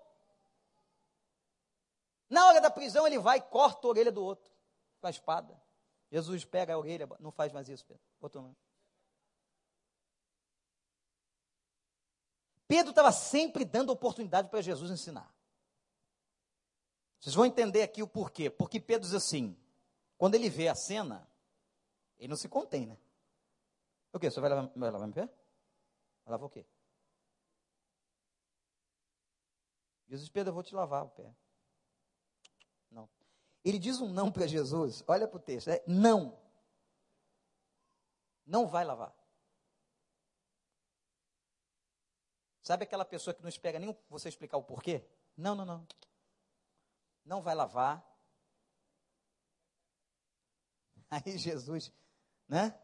[2.30, 4.52] Na hora da prisão, ele vai e corta a orelha do outro
[5.00, 5.60] com a espada.
[6.12, 8.04] Jesus pega a orelha, não faz mais isso, Pedro.
[8.20, 8.56] Botou mão.
[12.68, 15.34] Pedro estava sempre dando oportunidade para Jesus ensinar.
[17.20, 18.50] Vocês vão entender aqui o porquê.
[18.50, 19.58] Porque Pedro diz assim:
[20.18, 21.28] quando ele vê a cena,
[22.20, 22.98] ele não se contém, né?
[24.12, 24.30] O quê?
[24.30, 25.26] Você vai lavar, vai lavar meu pé?
[26.26, 26.66] Vai lavar o quê?
[30.10, 31.34] Jesus, Pedro, eu vou te lavar o pé.
[32.90, 33.10] Não.
[33.64, 35.04] Ele diz um não para Jesus.
[35.08, 35.70] Olha para o texto.
[35.70, 36.38] É não.
[38.46, 39.14] Não vai lavar.
[42.62, 45.06] Sabe aquela pessoa que não espera nem você explicar o porquê?
[45.38, 45.88] Não, não, não.
[47.24, 48.06] Não vai lavar.
[51.10, 51.94] Aí Jesus,
[52.48, 52.78] né?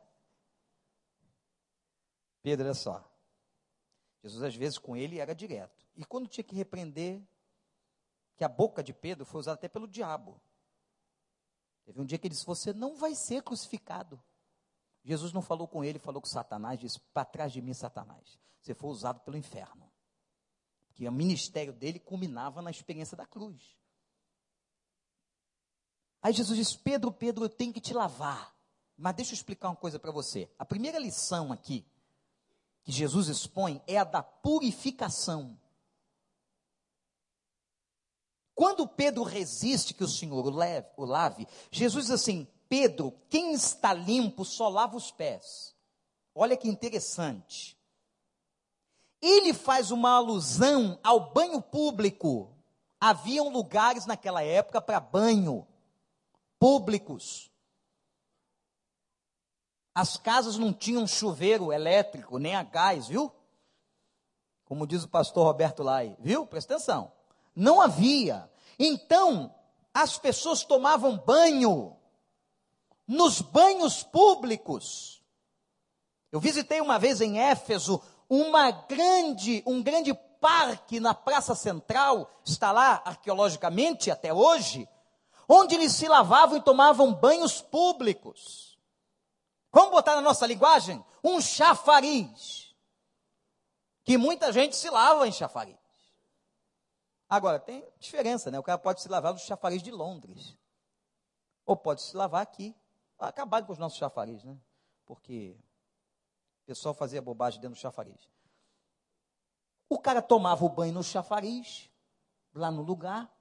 [2.42, 3.10] Pedro, olha só.
[4.24, 5.86] Jesus, às vezes, com ele era direto.
[5.96, 7.22] E quando tinha que repreender,
[8.36, 10.42] que a boca de Pedro foi usada até pelo diabo.
[11.86, 14.22] Teve um dia que ele disse: Você não vai ser crucificado.
[15.04, 18.40] Jesus não falou com ele, falou com Satanás, disse: Para trás de mim, Satanás.
[18.62, 19.92] Você foi usado pelo inferno.
[20.94, 23.76] Que o ministério dele culminava na experiência da cruz.
[26.22, 28.56] Aí Jesus disse: Pedro, Pedro, eu tenho que te lavar.
[28.96, 30.50] Mas deixa eu explicar uma coisa para você.
[30.58, 31.86] A primeira lição aqui
[32.84, 35.60] que Jesus expõe é a da purificação.
[38.56, 43.54] Quando Pedro resiste que o Senhor o, leve, o lave, Jesus diz assim: Pedro, quem
[43.54, 45.76] está limpo só lava os pés.
[46.36, 47.78] Olha que interessante.
[49.22, 52.56] Ele faz uma alusão ao banho público.
[53.00, 55.68] Haviam lugares naquela época para banho
[56.60, 57.52] públicos.
[59.96, 63.32] As casas não tinham chuveiro elétrico, nem a gás, viu?
[64.66, 66.48] Como diz o pastor Roberto Lai, viu?
[66.48, 67.12] Presta atenção.
[67.56, 68.50] Não havia.
[68.80, 69.54] Então,
[69.94, 71.96] as pessoas tomavam banho
[73.08, 75.24] nos banhos públicos.
[76.32, 82.72] Eu visitei uma vez em Éfeso uma grande, um grande parque na Praça Central, está
[82.72, 84.90] lá arqueologicamente até hoje,
[85.48, 88.78] onde eles se lavavam e tomavam banhos públicos.
[89.72, 91.04] Vamos botar na nossa linguagem?
[91.24, 92.76] Um chafariz.
[94.04, 95.83] Que muita gente se lava em chafariz.
[97.34, 98.60] Agora, tem diferença, né?
[98.60, 100.56] O cara pode se lavar no chafariz de Londres.
[101.66, 102.76] Ou pode se lavar aqui
[103.18, 104.56] acabar com os nossos chafariz, né?
[105.04, 105.58] Porque
[106.62, 108.30] o pessoal fazia bobagem dentro do chafariz.
[109.90, 111.90] O cara tomava o banho no chafariz,
[112.54, 113.36] lá no lugar,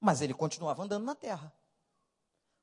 [0.00, 1.54] mas ele continuava andando na terra.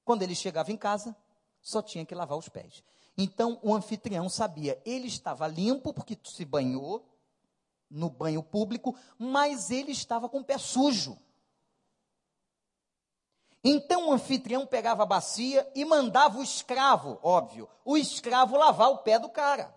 [0.04, 1.16] Quando ele chegava em casa,
[1.62, 2.84] só tinha que lavar os pés.
[3.18, 7.08] Então o anfitrião sabia, ele estava limpo porque se banhou
[7.90, 11.18] no banho público, mas ele estava com o pé sujo.
[13.64, 19.00] Então o anfitrião pegava a bacia e mandava o escravo, óbvio, o escravo lavar o
[19.00, 19.76] pé do cara.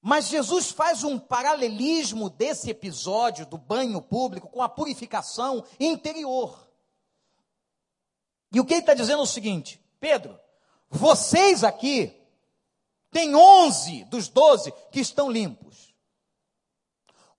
[0.00, 6.68] Mas Jesus faz um paralelismo desse episódio do banho público com a purificação interior.
[8.52, 10.38] E o que ele está dizendo é o seguinte: Pedro,
[10.90, 12.23] vocês aqui
[13.14, 15.94] têm 11 dos 12 que estão limpos.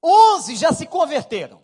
[0.01, 1.61] 11 já se converteram.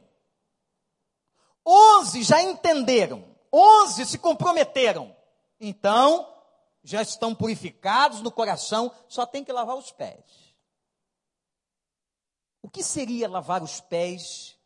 [1.66, 5.16] Onze já entenderam, onze se comprometeram.
[5.60, 6.28] Então,
[6.84, 10.56] já estão purificados no coração, só tem que lavar os pés.
[12.62, 14.58] O que seria lavar os pés,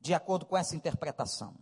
[0.00, 1.54] de acordo com essa interpretação?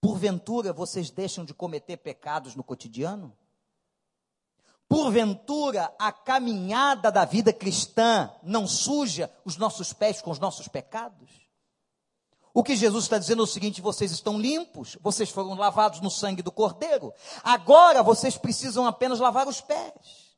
[0.00, 3.36] Porventura vocês deixam de cometer pecados no cotidiano?
[4.88, 11.46] Porventura a caminhada da vida cristã não suja os nossos pés com os nossos pecados?
[12.54, 16.10] O que Jesus está dizendo é o seguinte: vocês estão limpos, vocês foram lavados no
[16.10, 17.12] sangue do Cordeiro,
[17.42, 20.36] agora vocês precisam apenas lavar os pés.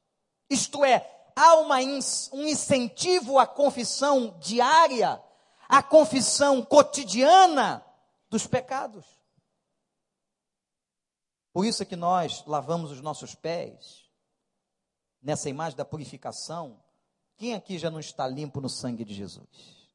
[0.51, 5.23] Isto é, há uma, um incentivo à confissão diária,
[5.69, 7.85] à confissão cotidiana
[8.29, 9.07] dos pecados.
[11.53, 13.98] Por isso é que nós lavamos os nossos pés,
[15.23, 16.83] nessa imagem da purificação.
[17.37, 19.89] Quem aqui já não está limpo no sangue de Jesus?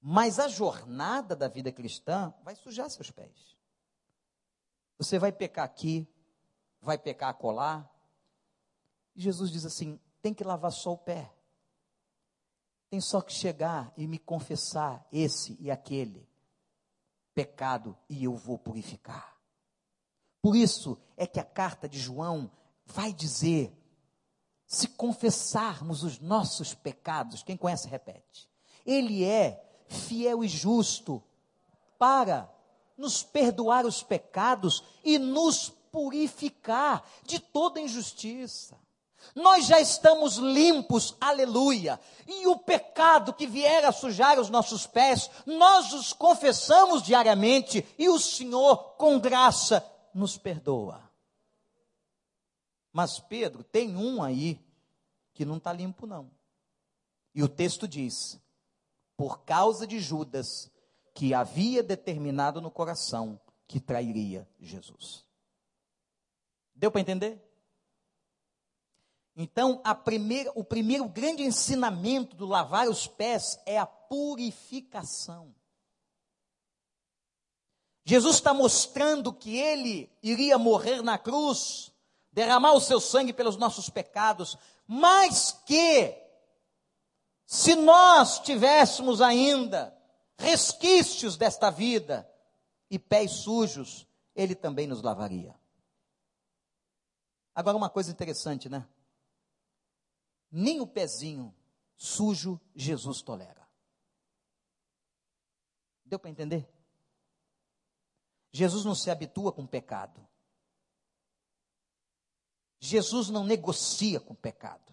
[0.00, 3.56] Mas a jornada da vida cristã vai sujar seus pés.
[4.98, 6.08] Você vai pecar aqui,
[6.80, 7.88] vai pecar acolá.
[9.14, 11.32] E Jesus diz assim: tem que lavar só o pé.
[12.90, 16.28] Tem só que chegar e me confessar esse e aquele
[17.34, 19.36] pecado e eu vou purificar.
[20.42, 22.50] Por isso é que a carta de João
[22.86, 23.72] vai dizer:
[24.66, 28.48] se confessarmos os nossos pecados, quem conhece repete.
[28.84, 31.22] Ele é fiel e justo
[31.98, 32.50] para
[32.96, 38.78] nos perdoar os pecados e nos purificar de toda injustiça.
[39.34, 42.00] Nós já estamos limpos, aleluia.
[42.26, 48.08] E o pecado que vier a sujar os nossos pés, nós os confessamos diariamente e
[48.08, 51.11] o Senhor, com graça, nos perdoa.
[52.92, 54.60] Mas Pedro tem um aí
[55.32, 56.30] que não está limpo, não.
[57.34, 58.40] E o texto diz:
[59.16, 60.70] por causa de Judas,
[61.14, 65.24] que havia determinado no coração que trairia Jesus.
[66.74, 67.40] Deu para entender?
[69.34, 75.54] Então, primeira, o primeiro grande ensinamento do lavar os pés é a purificação.
[78.04, 81.91] Jesus está mostrando que ele iria morrer na cruz,
[82.32, 84.56] derramar o seu sangue pelos nossos pecados,
[84.86, 86.16] mas que,
[87.46, 89.96] se nós tivéssemos ainda
[90.38, 92.28] resquícios desta vida
[92.90, 95.54] e pés sujos, ele também nos lavaria.
[97.54, 98.88] Agora, uma coisa interessante, né?
[100.50, 101.54] Nem o pezinho
[101.96, 103.68] sujo Jesus tolera.
[106.04, 106.68] Deu para entender?
[108.50, 110.26] Jesus não se habitua com pecado.
[112.84, 114.92] Jesus não negocia com pecado.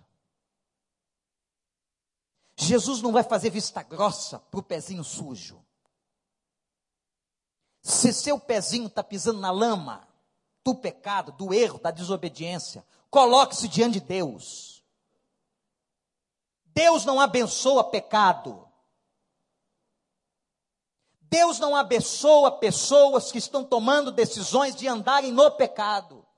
[2.56, 5.66] Jesus não vai fazer vista grossa para o pezinho sujo.
[7.82, 10.08] Se seu pezinho está pisando na lama
[10.64, 14.84] do pecado, do erro, da desobediência, coloque-se diante de Deus.
[16.68, 18.70] Deus não abençoa pecado.
[21.22, 26.28] Deus não abençoa pessoas que estão tomando decisões de andarem no pecado.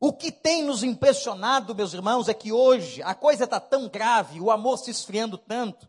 [0.00, 4.40] O que tem nos impressionado, meus irmãos, é que hoje a coisa está tão grave,
[4.40, 5.88] o amor se esfriando tanto,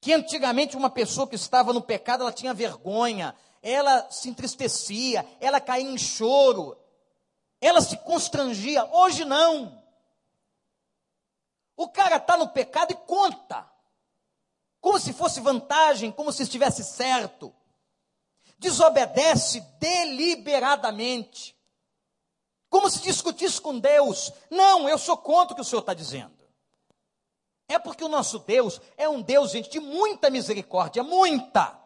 [0.00, 5.58] que antigamente uma pessoa que estava no pecado, ela tinha vergonha, ela se entristecia, ela
[5.58, 6.76] caía em choro,
[7.58, 8.84] ela se constrangia.
[8.84, 9.82] Hoje não.
[11.74, 13.66] O cara está no pecado e conta,
[14.78, 17.54] como se fosse vantagem, como se estivesse certo.
[18.58, 21.53] Desobedece deliberadamente,
[22.74, 24.32] como se discutisse com Deus.
[24.50, 26.34] Não, eu sou contra o que o Senhor está dizendo.
[27.68, 31.80] É porque o nosso Deus é um Deus, gente, de muita misericórdia, muita.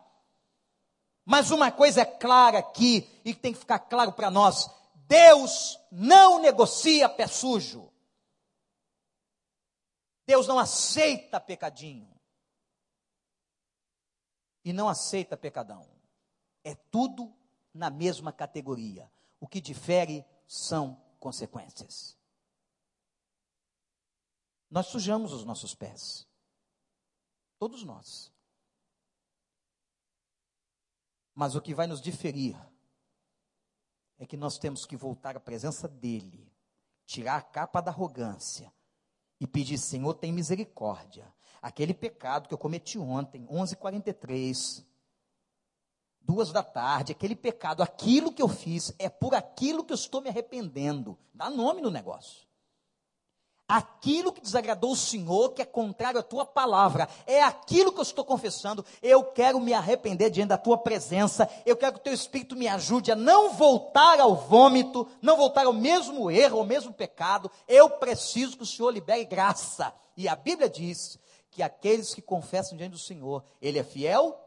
[1.26, 6.38] Mas uma coisa é clara aqui e tem que ficar claro para nós: Deus não
[6.38, 7.92] negocia pé sujo.
[10.26, 12.18] Deus não aceita pecadinho.
[14.64, 15.86] E não aceita pecadão.
[16.64, 17.30] É tudo
[17.74, 19.12] na mesma categoria.
[19.38, 22.18] O que difere são consequências.
[24.70, 26.26] Nós sujamos os nossos pés.
[27.58, 28.32] Todos nós.
[31.34, 32.56] Mas o que vai nos diferir
[34.18, 36.52] é que nós temos que voltar à presença dEle,
[37.06, 38.72] tirar a capa da arrogância
[39.38, 41.32] e pedir: Senhor, tem misericórdia.
[41.60, 44.84] Aquele pecado que eu cometi ontem, 11h43,
[46.28, 50.20] duas da tarde, aquele pecado, aquilo que eu fiz, é por aquilo que eu estou
[50.20, 51.18] me arrependendo.
[51.32, 52.48] Dá nome no negócio
[53.68, 58.02] aquilo que desagradou o Senhor, que é contrário à tua palavra, é aquilo que eu
[58.02, 58.82] estou confessando.
[59.02, 61.48] Eu quero me arrepender diante da tua presença.
[61.66, 65.66] Eu quero que o teu espírito me ajude a não voltar ao vômito, não voltar
[65.66, 67.50] ao mesmo erro, ao mesmo pecado.
[67.68, 69.92] Eu preciso que o Senhor libere graça.
[70.16, 71.18] E a Bíblia diz
[71.50, 74.40] que aqueles que confessam diante do Senhor, Ele é fiel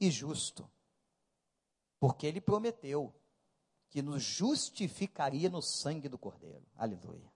[0.00, 0.68] e justo.
[2.06, 3.12] Porque Ele prometeu
[3.90, 6.64] que nos justificaria no sangue do Cordeiro.
[6.76, 7.32] Aleluia.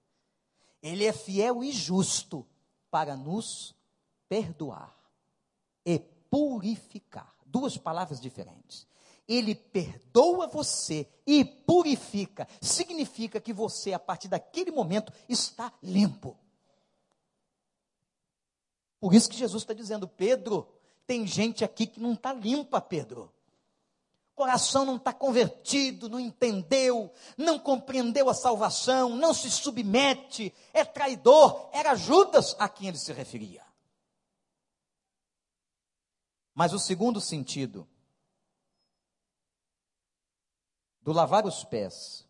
[0.81, 2.47] Ele é fiel e justo
[2.89, 3.75] para nos
[4.29, 4.97] perdoar
[5.85, 7.35] e purificar.
[7.45, 8.87] Duas palavras diferentes.
[9.27, 12.47] Ele perdoa você e purifica.
[12.61, 16.39] Significa que você, a partir daquele momento, está limpo.
[19.01, 20.73] Por isso que Jesus está dizendo, Pedro,
[21.09, 23.33] tem gente aqui que não está limpa, Pedro
[24.35, 31.69] coração não está convertido, não entendeu, não compreendeu a salvação, não se submete, é traidor.
[31.73, 33.65] Era Judas a quem ele se referia.
[36.55, 37.89] Mas o segundo sentido
[41.01, 42.29] do lavar os pés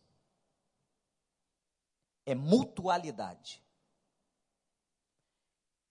[2.25, 3.61] é mutualidade.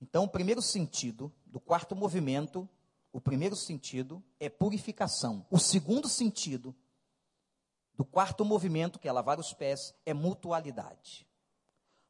[0.01, 2.69] Então, o primeiro sentido do quarto movimento
[3.13, 5.47] o primeiro sentido é purificação.
[5.51, 6.75] O segundo sentido
[7.95, 11.27] do quarto movimento, que é lavar os pés, é mutualidade.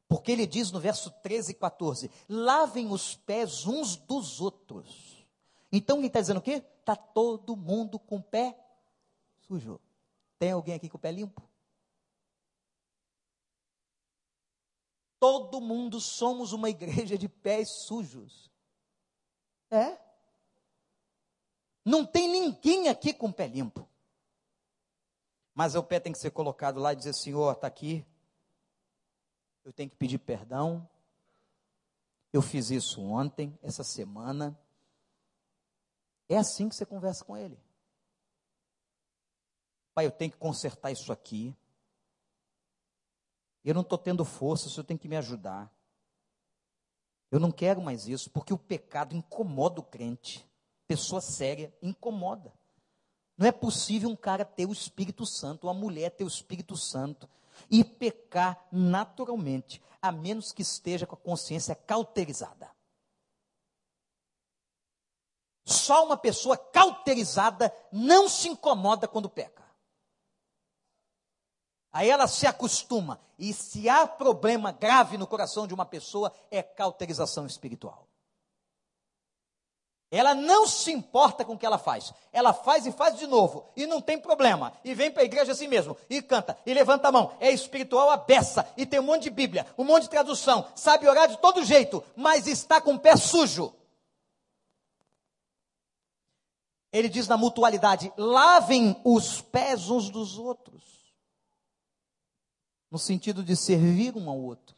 [0.06, 5.26] Porque ele diz no verso 13 e 14: lavem os pés uns dos outros.
[5.72, 6.64] Então quem está dizendo o quê?
[6.80, 8.58] Está todo mundo com o pé
[9.46, 9.80] sujo.
[10.38, 11.48] Tem alguém aqui com o pé limpo?
[15.18, 18.50] Todo mundo somos uma igreja de pés sujos.
[19.70, 20.09] É?
[21.84, 23.88] Não tem ninguém aqui com o pé limpo.
[25.54, 28.04] Mas o pé tem que ser colocado lá e dizer: Senhor, está aqui.
[29.64, 30.88] Eu tenho que pedir perdão.
[32.32, 34.58] Eu fiz isso ontem, essa semana.
[36.28, 37.58] É assim que você conversa com ele.
[39.92, 41.54] Pai, eu tenho que consertar isso aqui.
[43.64, 45.70] Eu não estou tendo força, o senhor tem que me ajudar.
[47.30, 50.48] Eu não quero mais isso, porque o pecado incomoda o crente.
[50.90, 52.52] Pessoa séria incomoda.
[53.38, 57.30] Não é possível um cara ter o Espírito Santo, uma mulher ter o Espírito Santo
[57.70, 62.68] e pecar naturalmente, a menos que esteja com a consciência cauterizada.
[65.64, 69.64] Só uma pessoa cauterizada não se incomoda quando peca.
[71.92, 73.20] Aí ela se acostuma.
[73.38, 78.09] E se há problema grave no coração de uma pessoa, é cauterização espiritual.
[80.10, 82.12] Ela não se importa com o que ela faz.
[82.32, 83.64] Ela faz e faz de novo.
[83.76, 84.72] E não tem problema.
[84.84, 85.96] E vem para a igreja assim mesmo.
[86.08, 86.58] E canta.
[86.66, 87.32] E levanta a mão.
[87.38, 88.68] É espiritual a beça.
[88.76, 89.66] E tem um monte de Bíblia.
[89.78, 90.66] Um monte de tradução.
[90.74, 92.02] Sabe orar de todo jeito.
[92.16, 93.72] Mas está com o pé sujo.
[96.92, 100.90] Ele diz na mutualidade: lavem os pés uns dos outros
[102.90, 104.76] no sentido de servir um ao outro.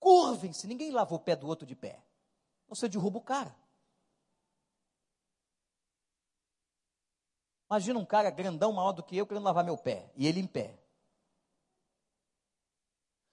[0.00, 2.02] Curvem-se, ninguém lava o pé do outro de pé.
[2.74, 3.54] Você derruba o cara.
[7.70, 10.46] Imagina um cara grandão, maior do que eu, querendo lavar meu pé, e ele em
[10.46, 10.78] pé.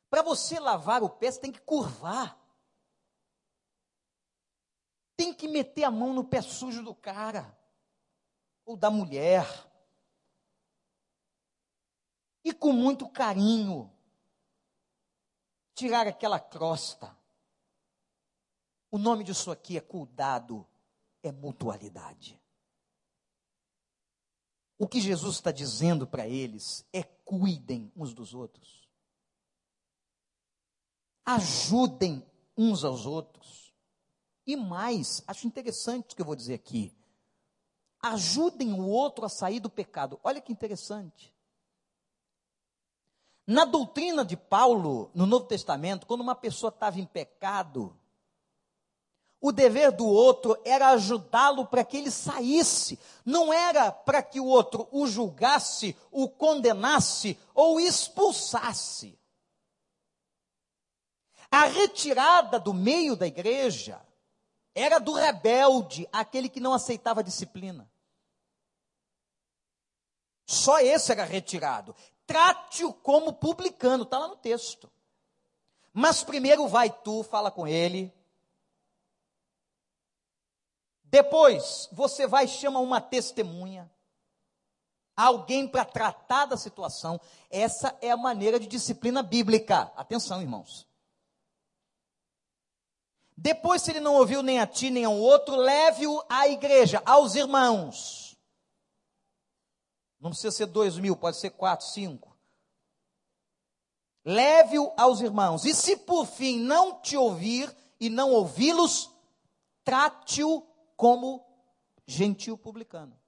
[0.10, 2.38] Para você lavar o pé, você tem que curvar.
[5.16, 7.58] Tem que meter a mão no pé sujo do cara,
[8.66, 9.46] ou da mulher
[12.44, 13.92] e com muito carinho
[15.76, 17.16] tirar aquela crosta.
[18.92, 20.68] O nome disso aqui é cuidado,
[21.24, 22.40] é mutualidade.
[24.78, 28.90] O que Jesus está dizendo para eles é cuidem uns dos outros.
[31.24, 32.26] Ajudem
[32.58, 33.74] uns aos outros.
[34.46, 36.94] E mais, acho interessante o que eu vou dizer aqui.
[38.02, 40.20] Ajudem o outro a sair do pecado.
[40.24, 41.34] Olha que interessante.
[43.46, 47.96] Na doutrina de Paulo, no Novo Testamento, quando uma pessoa estava em pecado,
[49.42, 54.46] o dever do outro era ajudá-lo para que ele saísse, não era para que o
[54.46, 59.20] outro o julgasse, o condenasse ou expulsasse.
[61.50, 64.00] A retirada do meio da igreja
[64.74, 67.92] era do rebelde, aquele que não aceitava disciplina.
[70.46, 71.94] Só esse era retirado
[72.32, 74.90] trate-o como publicano, está lá no texto.
[75.94, 78.10] Mas primeiro vai tu, fala com ele.
[81.12, 83.92] Depois você vai chamar uma testemunha,
[85.14, 87.20] alguém para tratar da situação.
[87.50, 89.92] Essa é a maneira de disciplina bíblica.
[89.98, 90.88] Atenção, irmãos.
[93.36, 97.36] Depois, se ele não ouviu nem a ti nem ao outro, leve-o à igreja, aos
[97.36, 98.38] irmãos.
[100.18, 102.38] Não precisa ser dois mil, pode ser quatro, cinco.
[104.24, 105.66] Leve-o aos irmãos.
[105.66, 109.12] E se por fim não te ouvir e não ouvi-los,
[109.84, 110.71] trate-o
[111.02, 111.44] como
[112.06, 113.20] gentil publicano.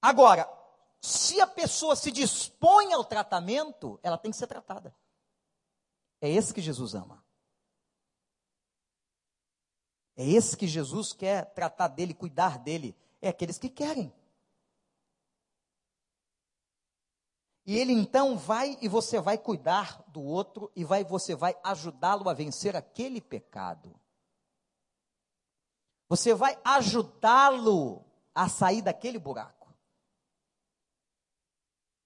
[0.00, 0.48] Agora,
[1.00, 4.96] se a pessoa se dispõe ao tratamento, ela tem que ser tratada.
[6.20, 7.20] É esse que Jesus ama.
[10.14, 14.14] É esse que Jesus quer tratar dele, cuidar dele é aqueles que querem.
[17.66, 22.28] E ele então vai e você vai cuidar do outro e vai você vai ajudá-lo
[22.28, 24.00] a vencer aquele pecado.
[26.12, 28.04] Você vai ajudá-lo
[28.34, 29.74] a sair daquele buraco.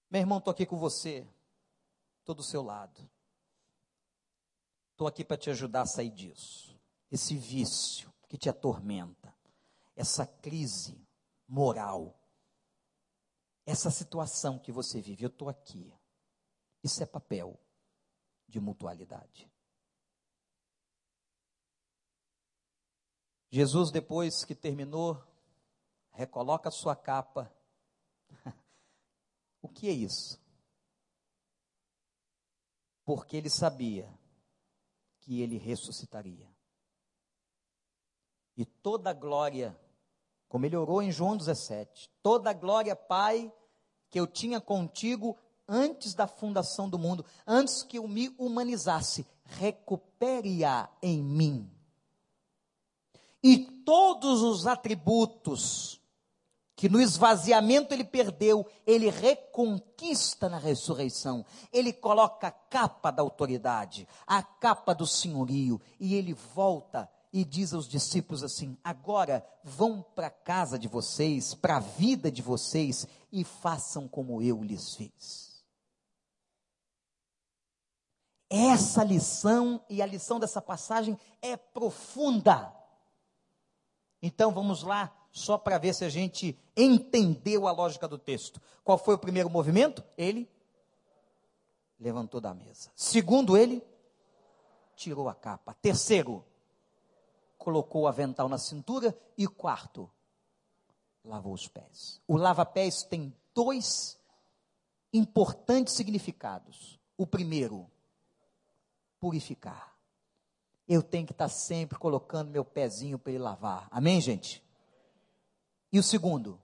[0.09, 1.27] Meu irmão, estou aqui com você,
[2.21, 3.11] estou do seu lado.
[4.93, 6.79] Estou aqui para te ajudar a sair disso.
[7.11, 9.37] Esse vício que te atormenta,
[9.97, 11.05] essa crise
[11.49, 12.17] moral.
[13.67, 15.93] Essa situação que você vive, eu estou aqui.
[16.81, 17.59] Isso é papel
[18.47, 19.51] de mutualidade.
[23.51, 25.23] Jesus, depois que terminou,
[26.13, 27.53] recoloca a sua capa.
[29.63, 30.41] o que é isso?
[33.05, 34.13] Porque ele sabia
[35.21, 36.49] que ele ressuscitaria.
[38.57, 39.79] E toda glória,
[40.49, 43.53] como ele orou em João 17, toda glória, Pai,
[44.09, 45.37] que eu tinha contigo
[45.69, 51.76] antes da fundação do mundo, antes que eu me humanizasse, recupere-a em mim.
[53.47, 56.01] E todos os atributos
[56.75, 61.47] que no esvaziamento ele perdeu, ele reconquista na ressurreição.
[61.73, 67.73] Ele coloca a capa da autoridade, a capa do senhorio, e ele volta e diz
[67.73, 73.07] aos discípulos assim: agora vão para a casa de vocês, para a vida de vocês,
[73.31, 75.65] e façam como eu lhes fiz.
[78.51, 82.75] Essa lição e a lição dessa passagem é profunda.
[84.23, 88.61] Então vamos lá, só para ver se a gente entendeu a lógica do texto.
[88.83, 90.03] Qual foi o primeiro movimento?
[90.17, 90.49] Ele
[91.99, 92.91] levantou da mesa.
[92.95, 93.83] Segundo, ele
[94.95, 95.75] tirou a capa.
[95.75, 96.45] Terceiro,
[97.59, 99.17] colocou o avental na cintura.
[99.37, 100.11] E quarto,
[101.25, 102.21] lavou os pés.
[102.27, 104.19] O lava-pés tem dois
[105.13, 106.99] importantes significados.
[107.17, 107.91] O primeiro,
[109.19, 109.96] purificar.
[110.89, 113.89] Eu tenho que estar sempre colocando meu pezinho para ele lavar.
[113.91, 114.63] Amém, gente?
[115.93, 116.61] E o segundo,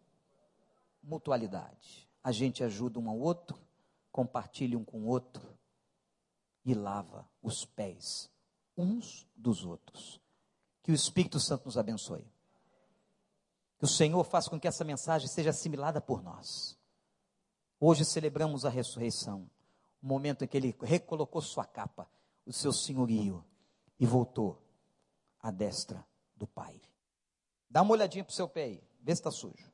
[1.02, 2.08] mutualidade.
[2.22, 3.58] A gente ajuda um ao outro,
[4.12, 5.42] compartilha um com o outro
[6.64, 8.30] e lava os pés
[8.76, 10.20] uns dos outros.
[10.82, 12.26] Que o Espírito Santo nos abençoe.
[13.78, 16.78] Que o Senhor faça com que essa mensagem seja assimilada por nós.
[17.80, 19.50] Hoje celebramos a ressurreição,
[20.00, 22.08] o momento em que ele recolocou sua capa,
[22.46, 23.44] o seu senhorio
[24.02, 24.60] e voltou
[25.40, 26.74] à destra do Pai.
[27.70, 29.72] Dá uma olhadinha para o seu pé aí, vê se está sujo.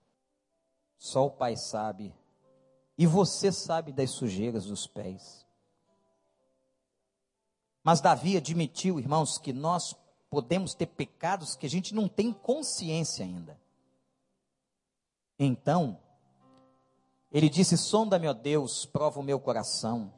[0.98, 2.14] Só o Pai sabe,
[2.98, 5.46] e você sabe das sujeiras dos pés.
[7.82, 9.96] Mas Davi admitiu, irmãos, que nós
[10.28, 13.58] podemos ter pecados que a gente não tem consciência ainda.
[15.38, 15.98] Então,
[17.32, 20.12] ele disse: Sonda-me, ó Deus, prova o meu coração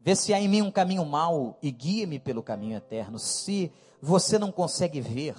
[0.00, 3.18] Vê se há em mim um caminho mau e guia-me pelo caminho eterno.
[3.18, 3.70] Se
[4.00, 5.36] você não consegue ver,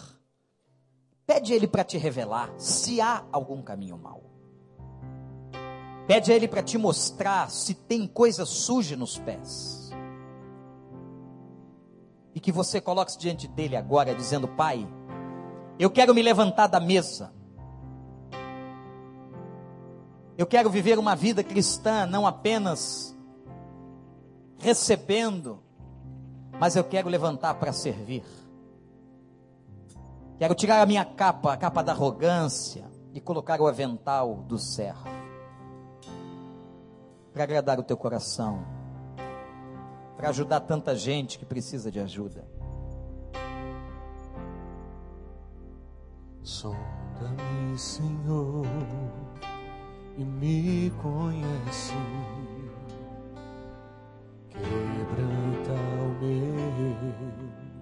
[1.26, 4.22] pede a Ele para te revelar se há algum caminho mau.
[6.05, 9.89] Pede a Ele para te mostrar se tem coisa suja nos pés.
[12.36, 14.88] E que você coloque-se diante dele agora, dizendo: Pai,
[15.80, 17.34] eu quero me levantar da mesa.
[20.38, 23.11] Eu quero viver uma vida cristã, não apenas
[24.62, 25.59] recebendo,
[26.59, 28.24] mas eu quero levantar para servir.
[30.38, 35.09] Quero tirar a minha capa, a capa da arrogância, e colocar o avental do servo,
[37.34, 38.66] para agradar o teu coração,
[40.16, 42.47] para ajudar tanta gente que precisa de ajuda.
[46.43, 48.66] Sonda-me, Senhor,
[50.18, 51.93] e me conhece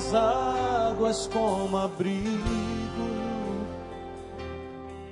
[0.00, 2.40] As águas, como abrigo,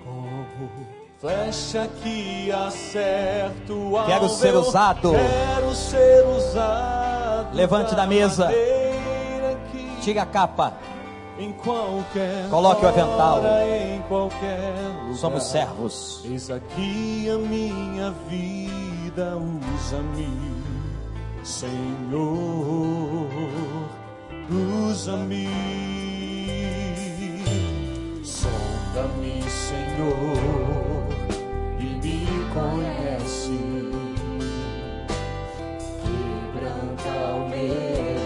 [0.05, 0.71] como
[1.21, 5.13] flecha que acerta o Quero ser usado.
[5.13, 7.55] Quero ser usado.
[7.55, 8.49] Levante da mesa.
[10.01, 10.75] Tire a capa.
[11.39, 13.43] Em qualquer Coloque o avental.
[13.63, 14.73] Em qualquer
[15.03, 15.17] lugar.
[15.17, 16.23] Somos servos.
[16.25, 20.65] Eis aqui a minha vida, usa-me,
[21.45, 23.29] Senhor,
[24.51, 25.49] usa-me.
[28.25, 31.05] Sonda-me, Senhor,
[31.79, 33.59] e me conhece.
[36.03, 38.19] Quebranta o meu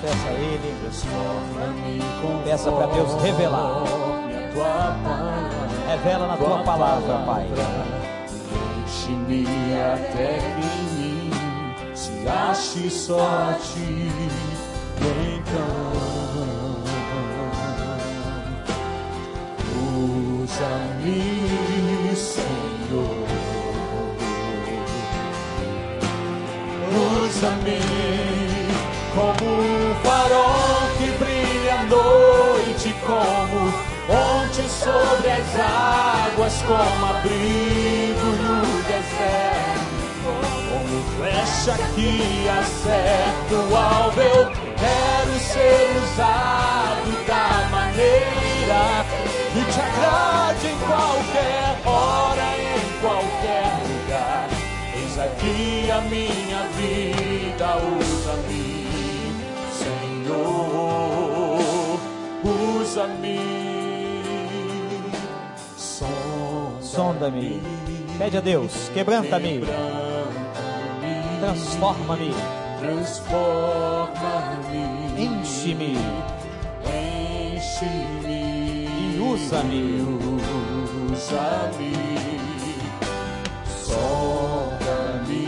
[0.00, 0.70] confessa a Ele.
[2.44, 3.84] Peça para Deus revelar.
[5.88, 7.46] Revela na tua palavra, Pai.
[8.84, 10.79] Enche-me até que
[12.30, 14.08] chegaste só a ti,
[15.00, 15.70] então
[20.42, 23.26] usa-me, Senhor,
[27.24, 27.80] usa-me
[29.14, 38.82] como um farol que brilha à noite, como Onde sobre as águas como abrigo no
[38.82, 39.49] deserto
[41.30, 44.20] flecha que acerta o alvo.
[44.20, 49.04] Eu quero ser usado da maneira
[49.52, 54.48] que te agrade em qualquer hora, em qualquer lugar.
[54.94, 58.86] Eis aqui a minha vida, usa-me.
[59.78, 60.80] Senhor,
[62.44, 63.40] usa-me.
[66.82, 67.62] Sonda-me.
[68.18, 70.19] Pede a Deus, quebranta-me, Quebranta-me,
[71.40, 72.32] transforma-me,
[72.80, 74.84] transforma-me,
[75.16, 75.96] enche-me.
[76.84, 78.40] Enche-me.
[78.84, 79.82] E usa-me.
[81.10, 81.92] usa-me,
[83.86, 85.46] solta-me,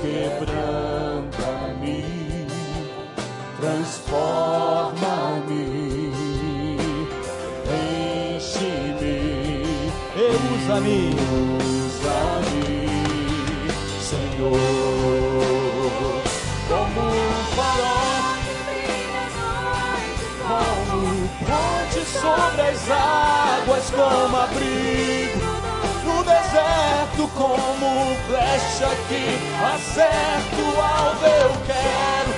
[0.00, 1.98] quebranta-me,
[3.60, 5.62] transforma-me,
[8.32, 9.18] enche-me,
[10.16, 10.18] E
[10.54, 11.59] usa-me.
[24.00, 25.50] Como abrigo
[26.04, 29.24] no deserto, como flecha que
[29.62, 31.26] acerta o alvo.
[31.26, 32.32] Eu quero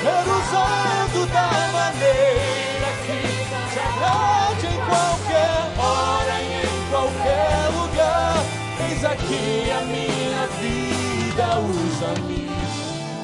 [0.00, 3.20] ser usado da maneira que
[3.72, 8.38] te agrade em qualquer hora e em qualquer lugar.
[8.88, 12.44] Eis aqui a minha vida, usa-me,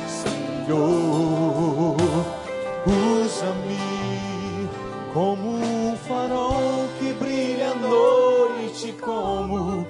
[0.09, 1.97] Senhor
[2.87, 3.87] usa-me
[5.13, 6.86] como um farol
[7.89, 9.87] noite, como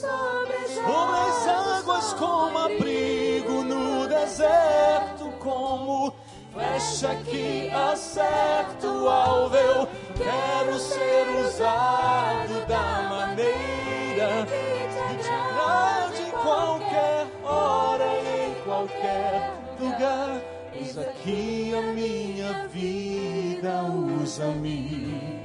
[0.00, 6.14] sobre as águas, como abrigo no deserto, como
[6.52, 9.88] flecha que acerta o alvo.
[10.16, 20.40] Quero ser usado da maneira que te agrade em qualquer hora em qualquer lugar.
[20.72, 23.82] Eis aqui a minha vida,
[24.22, 25.39] usa-me,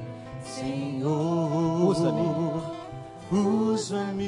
[0.56, 1.90] Senhor.
[1.90, 2.22] Usa-me.
[3.30, 4.24] Usa-me.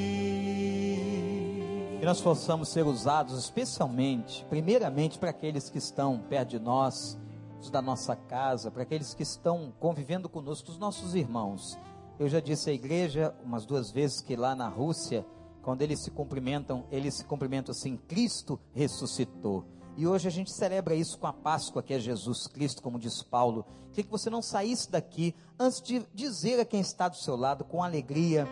[2.00, 7.18] Que nós possamos ser usados especialmente, primeiramente para aqueles que estão perto de nós,
[7.62, 11.78] os da nossa casa, para aqueles que estão convivendo conosco, os nossos irmãos.
[12.20, 15.26] Eu já disse à igreja umas duas vezes que lá na Rússia,
[15.62, 19.64] quando eles se cumprimentam, eles se cumprimentam assim: Cristo ressuscitou.
[19.96, 23.24] E hoje a gente celebra isso com a Páscoa, que é Jesus Cristo, como diz
[23.24, 23.66] Paulo.
[23.98, 27.64] Queria que você não saísse daqui antes de dizer a quem está do seu lado,
[27.64, 28.48] com alegria,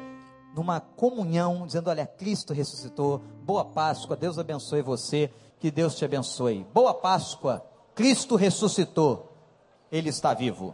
[0.55, 3.21] numa comunhão, dizendo: Olha, Cristo ressuscitou.
[3.43, 5.29] Boa Páscoa, Deus abençoe você,
[5.59, 6.65] que Deus te abençoe.
[6.73, 9.37] Boa Páscoa, Cristo ressuscitou,
[9.91, 10.73] Ele está vivo.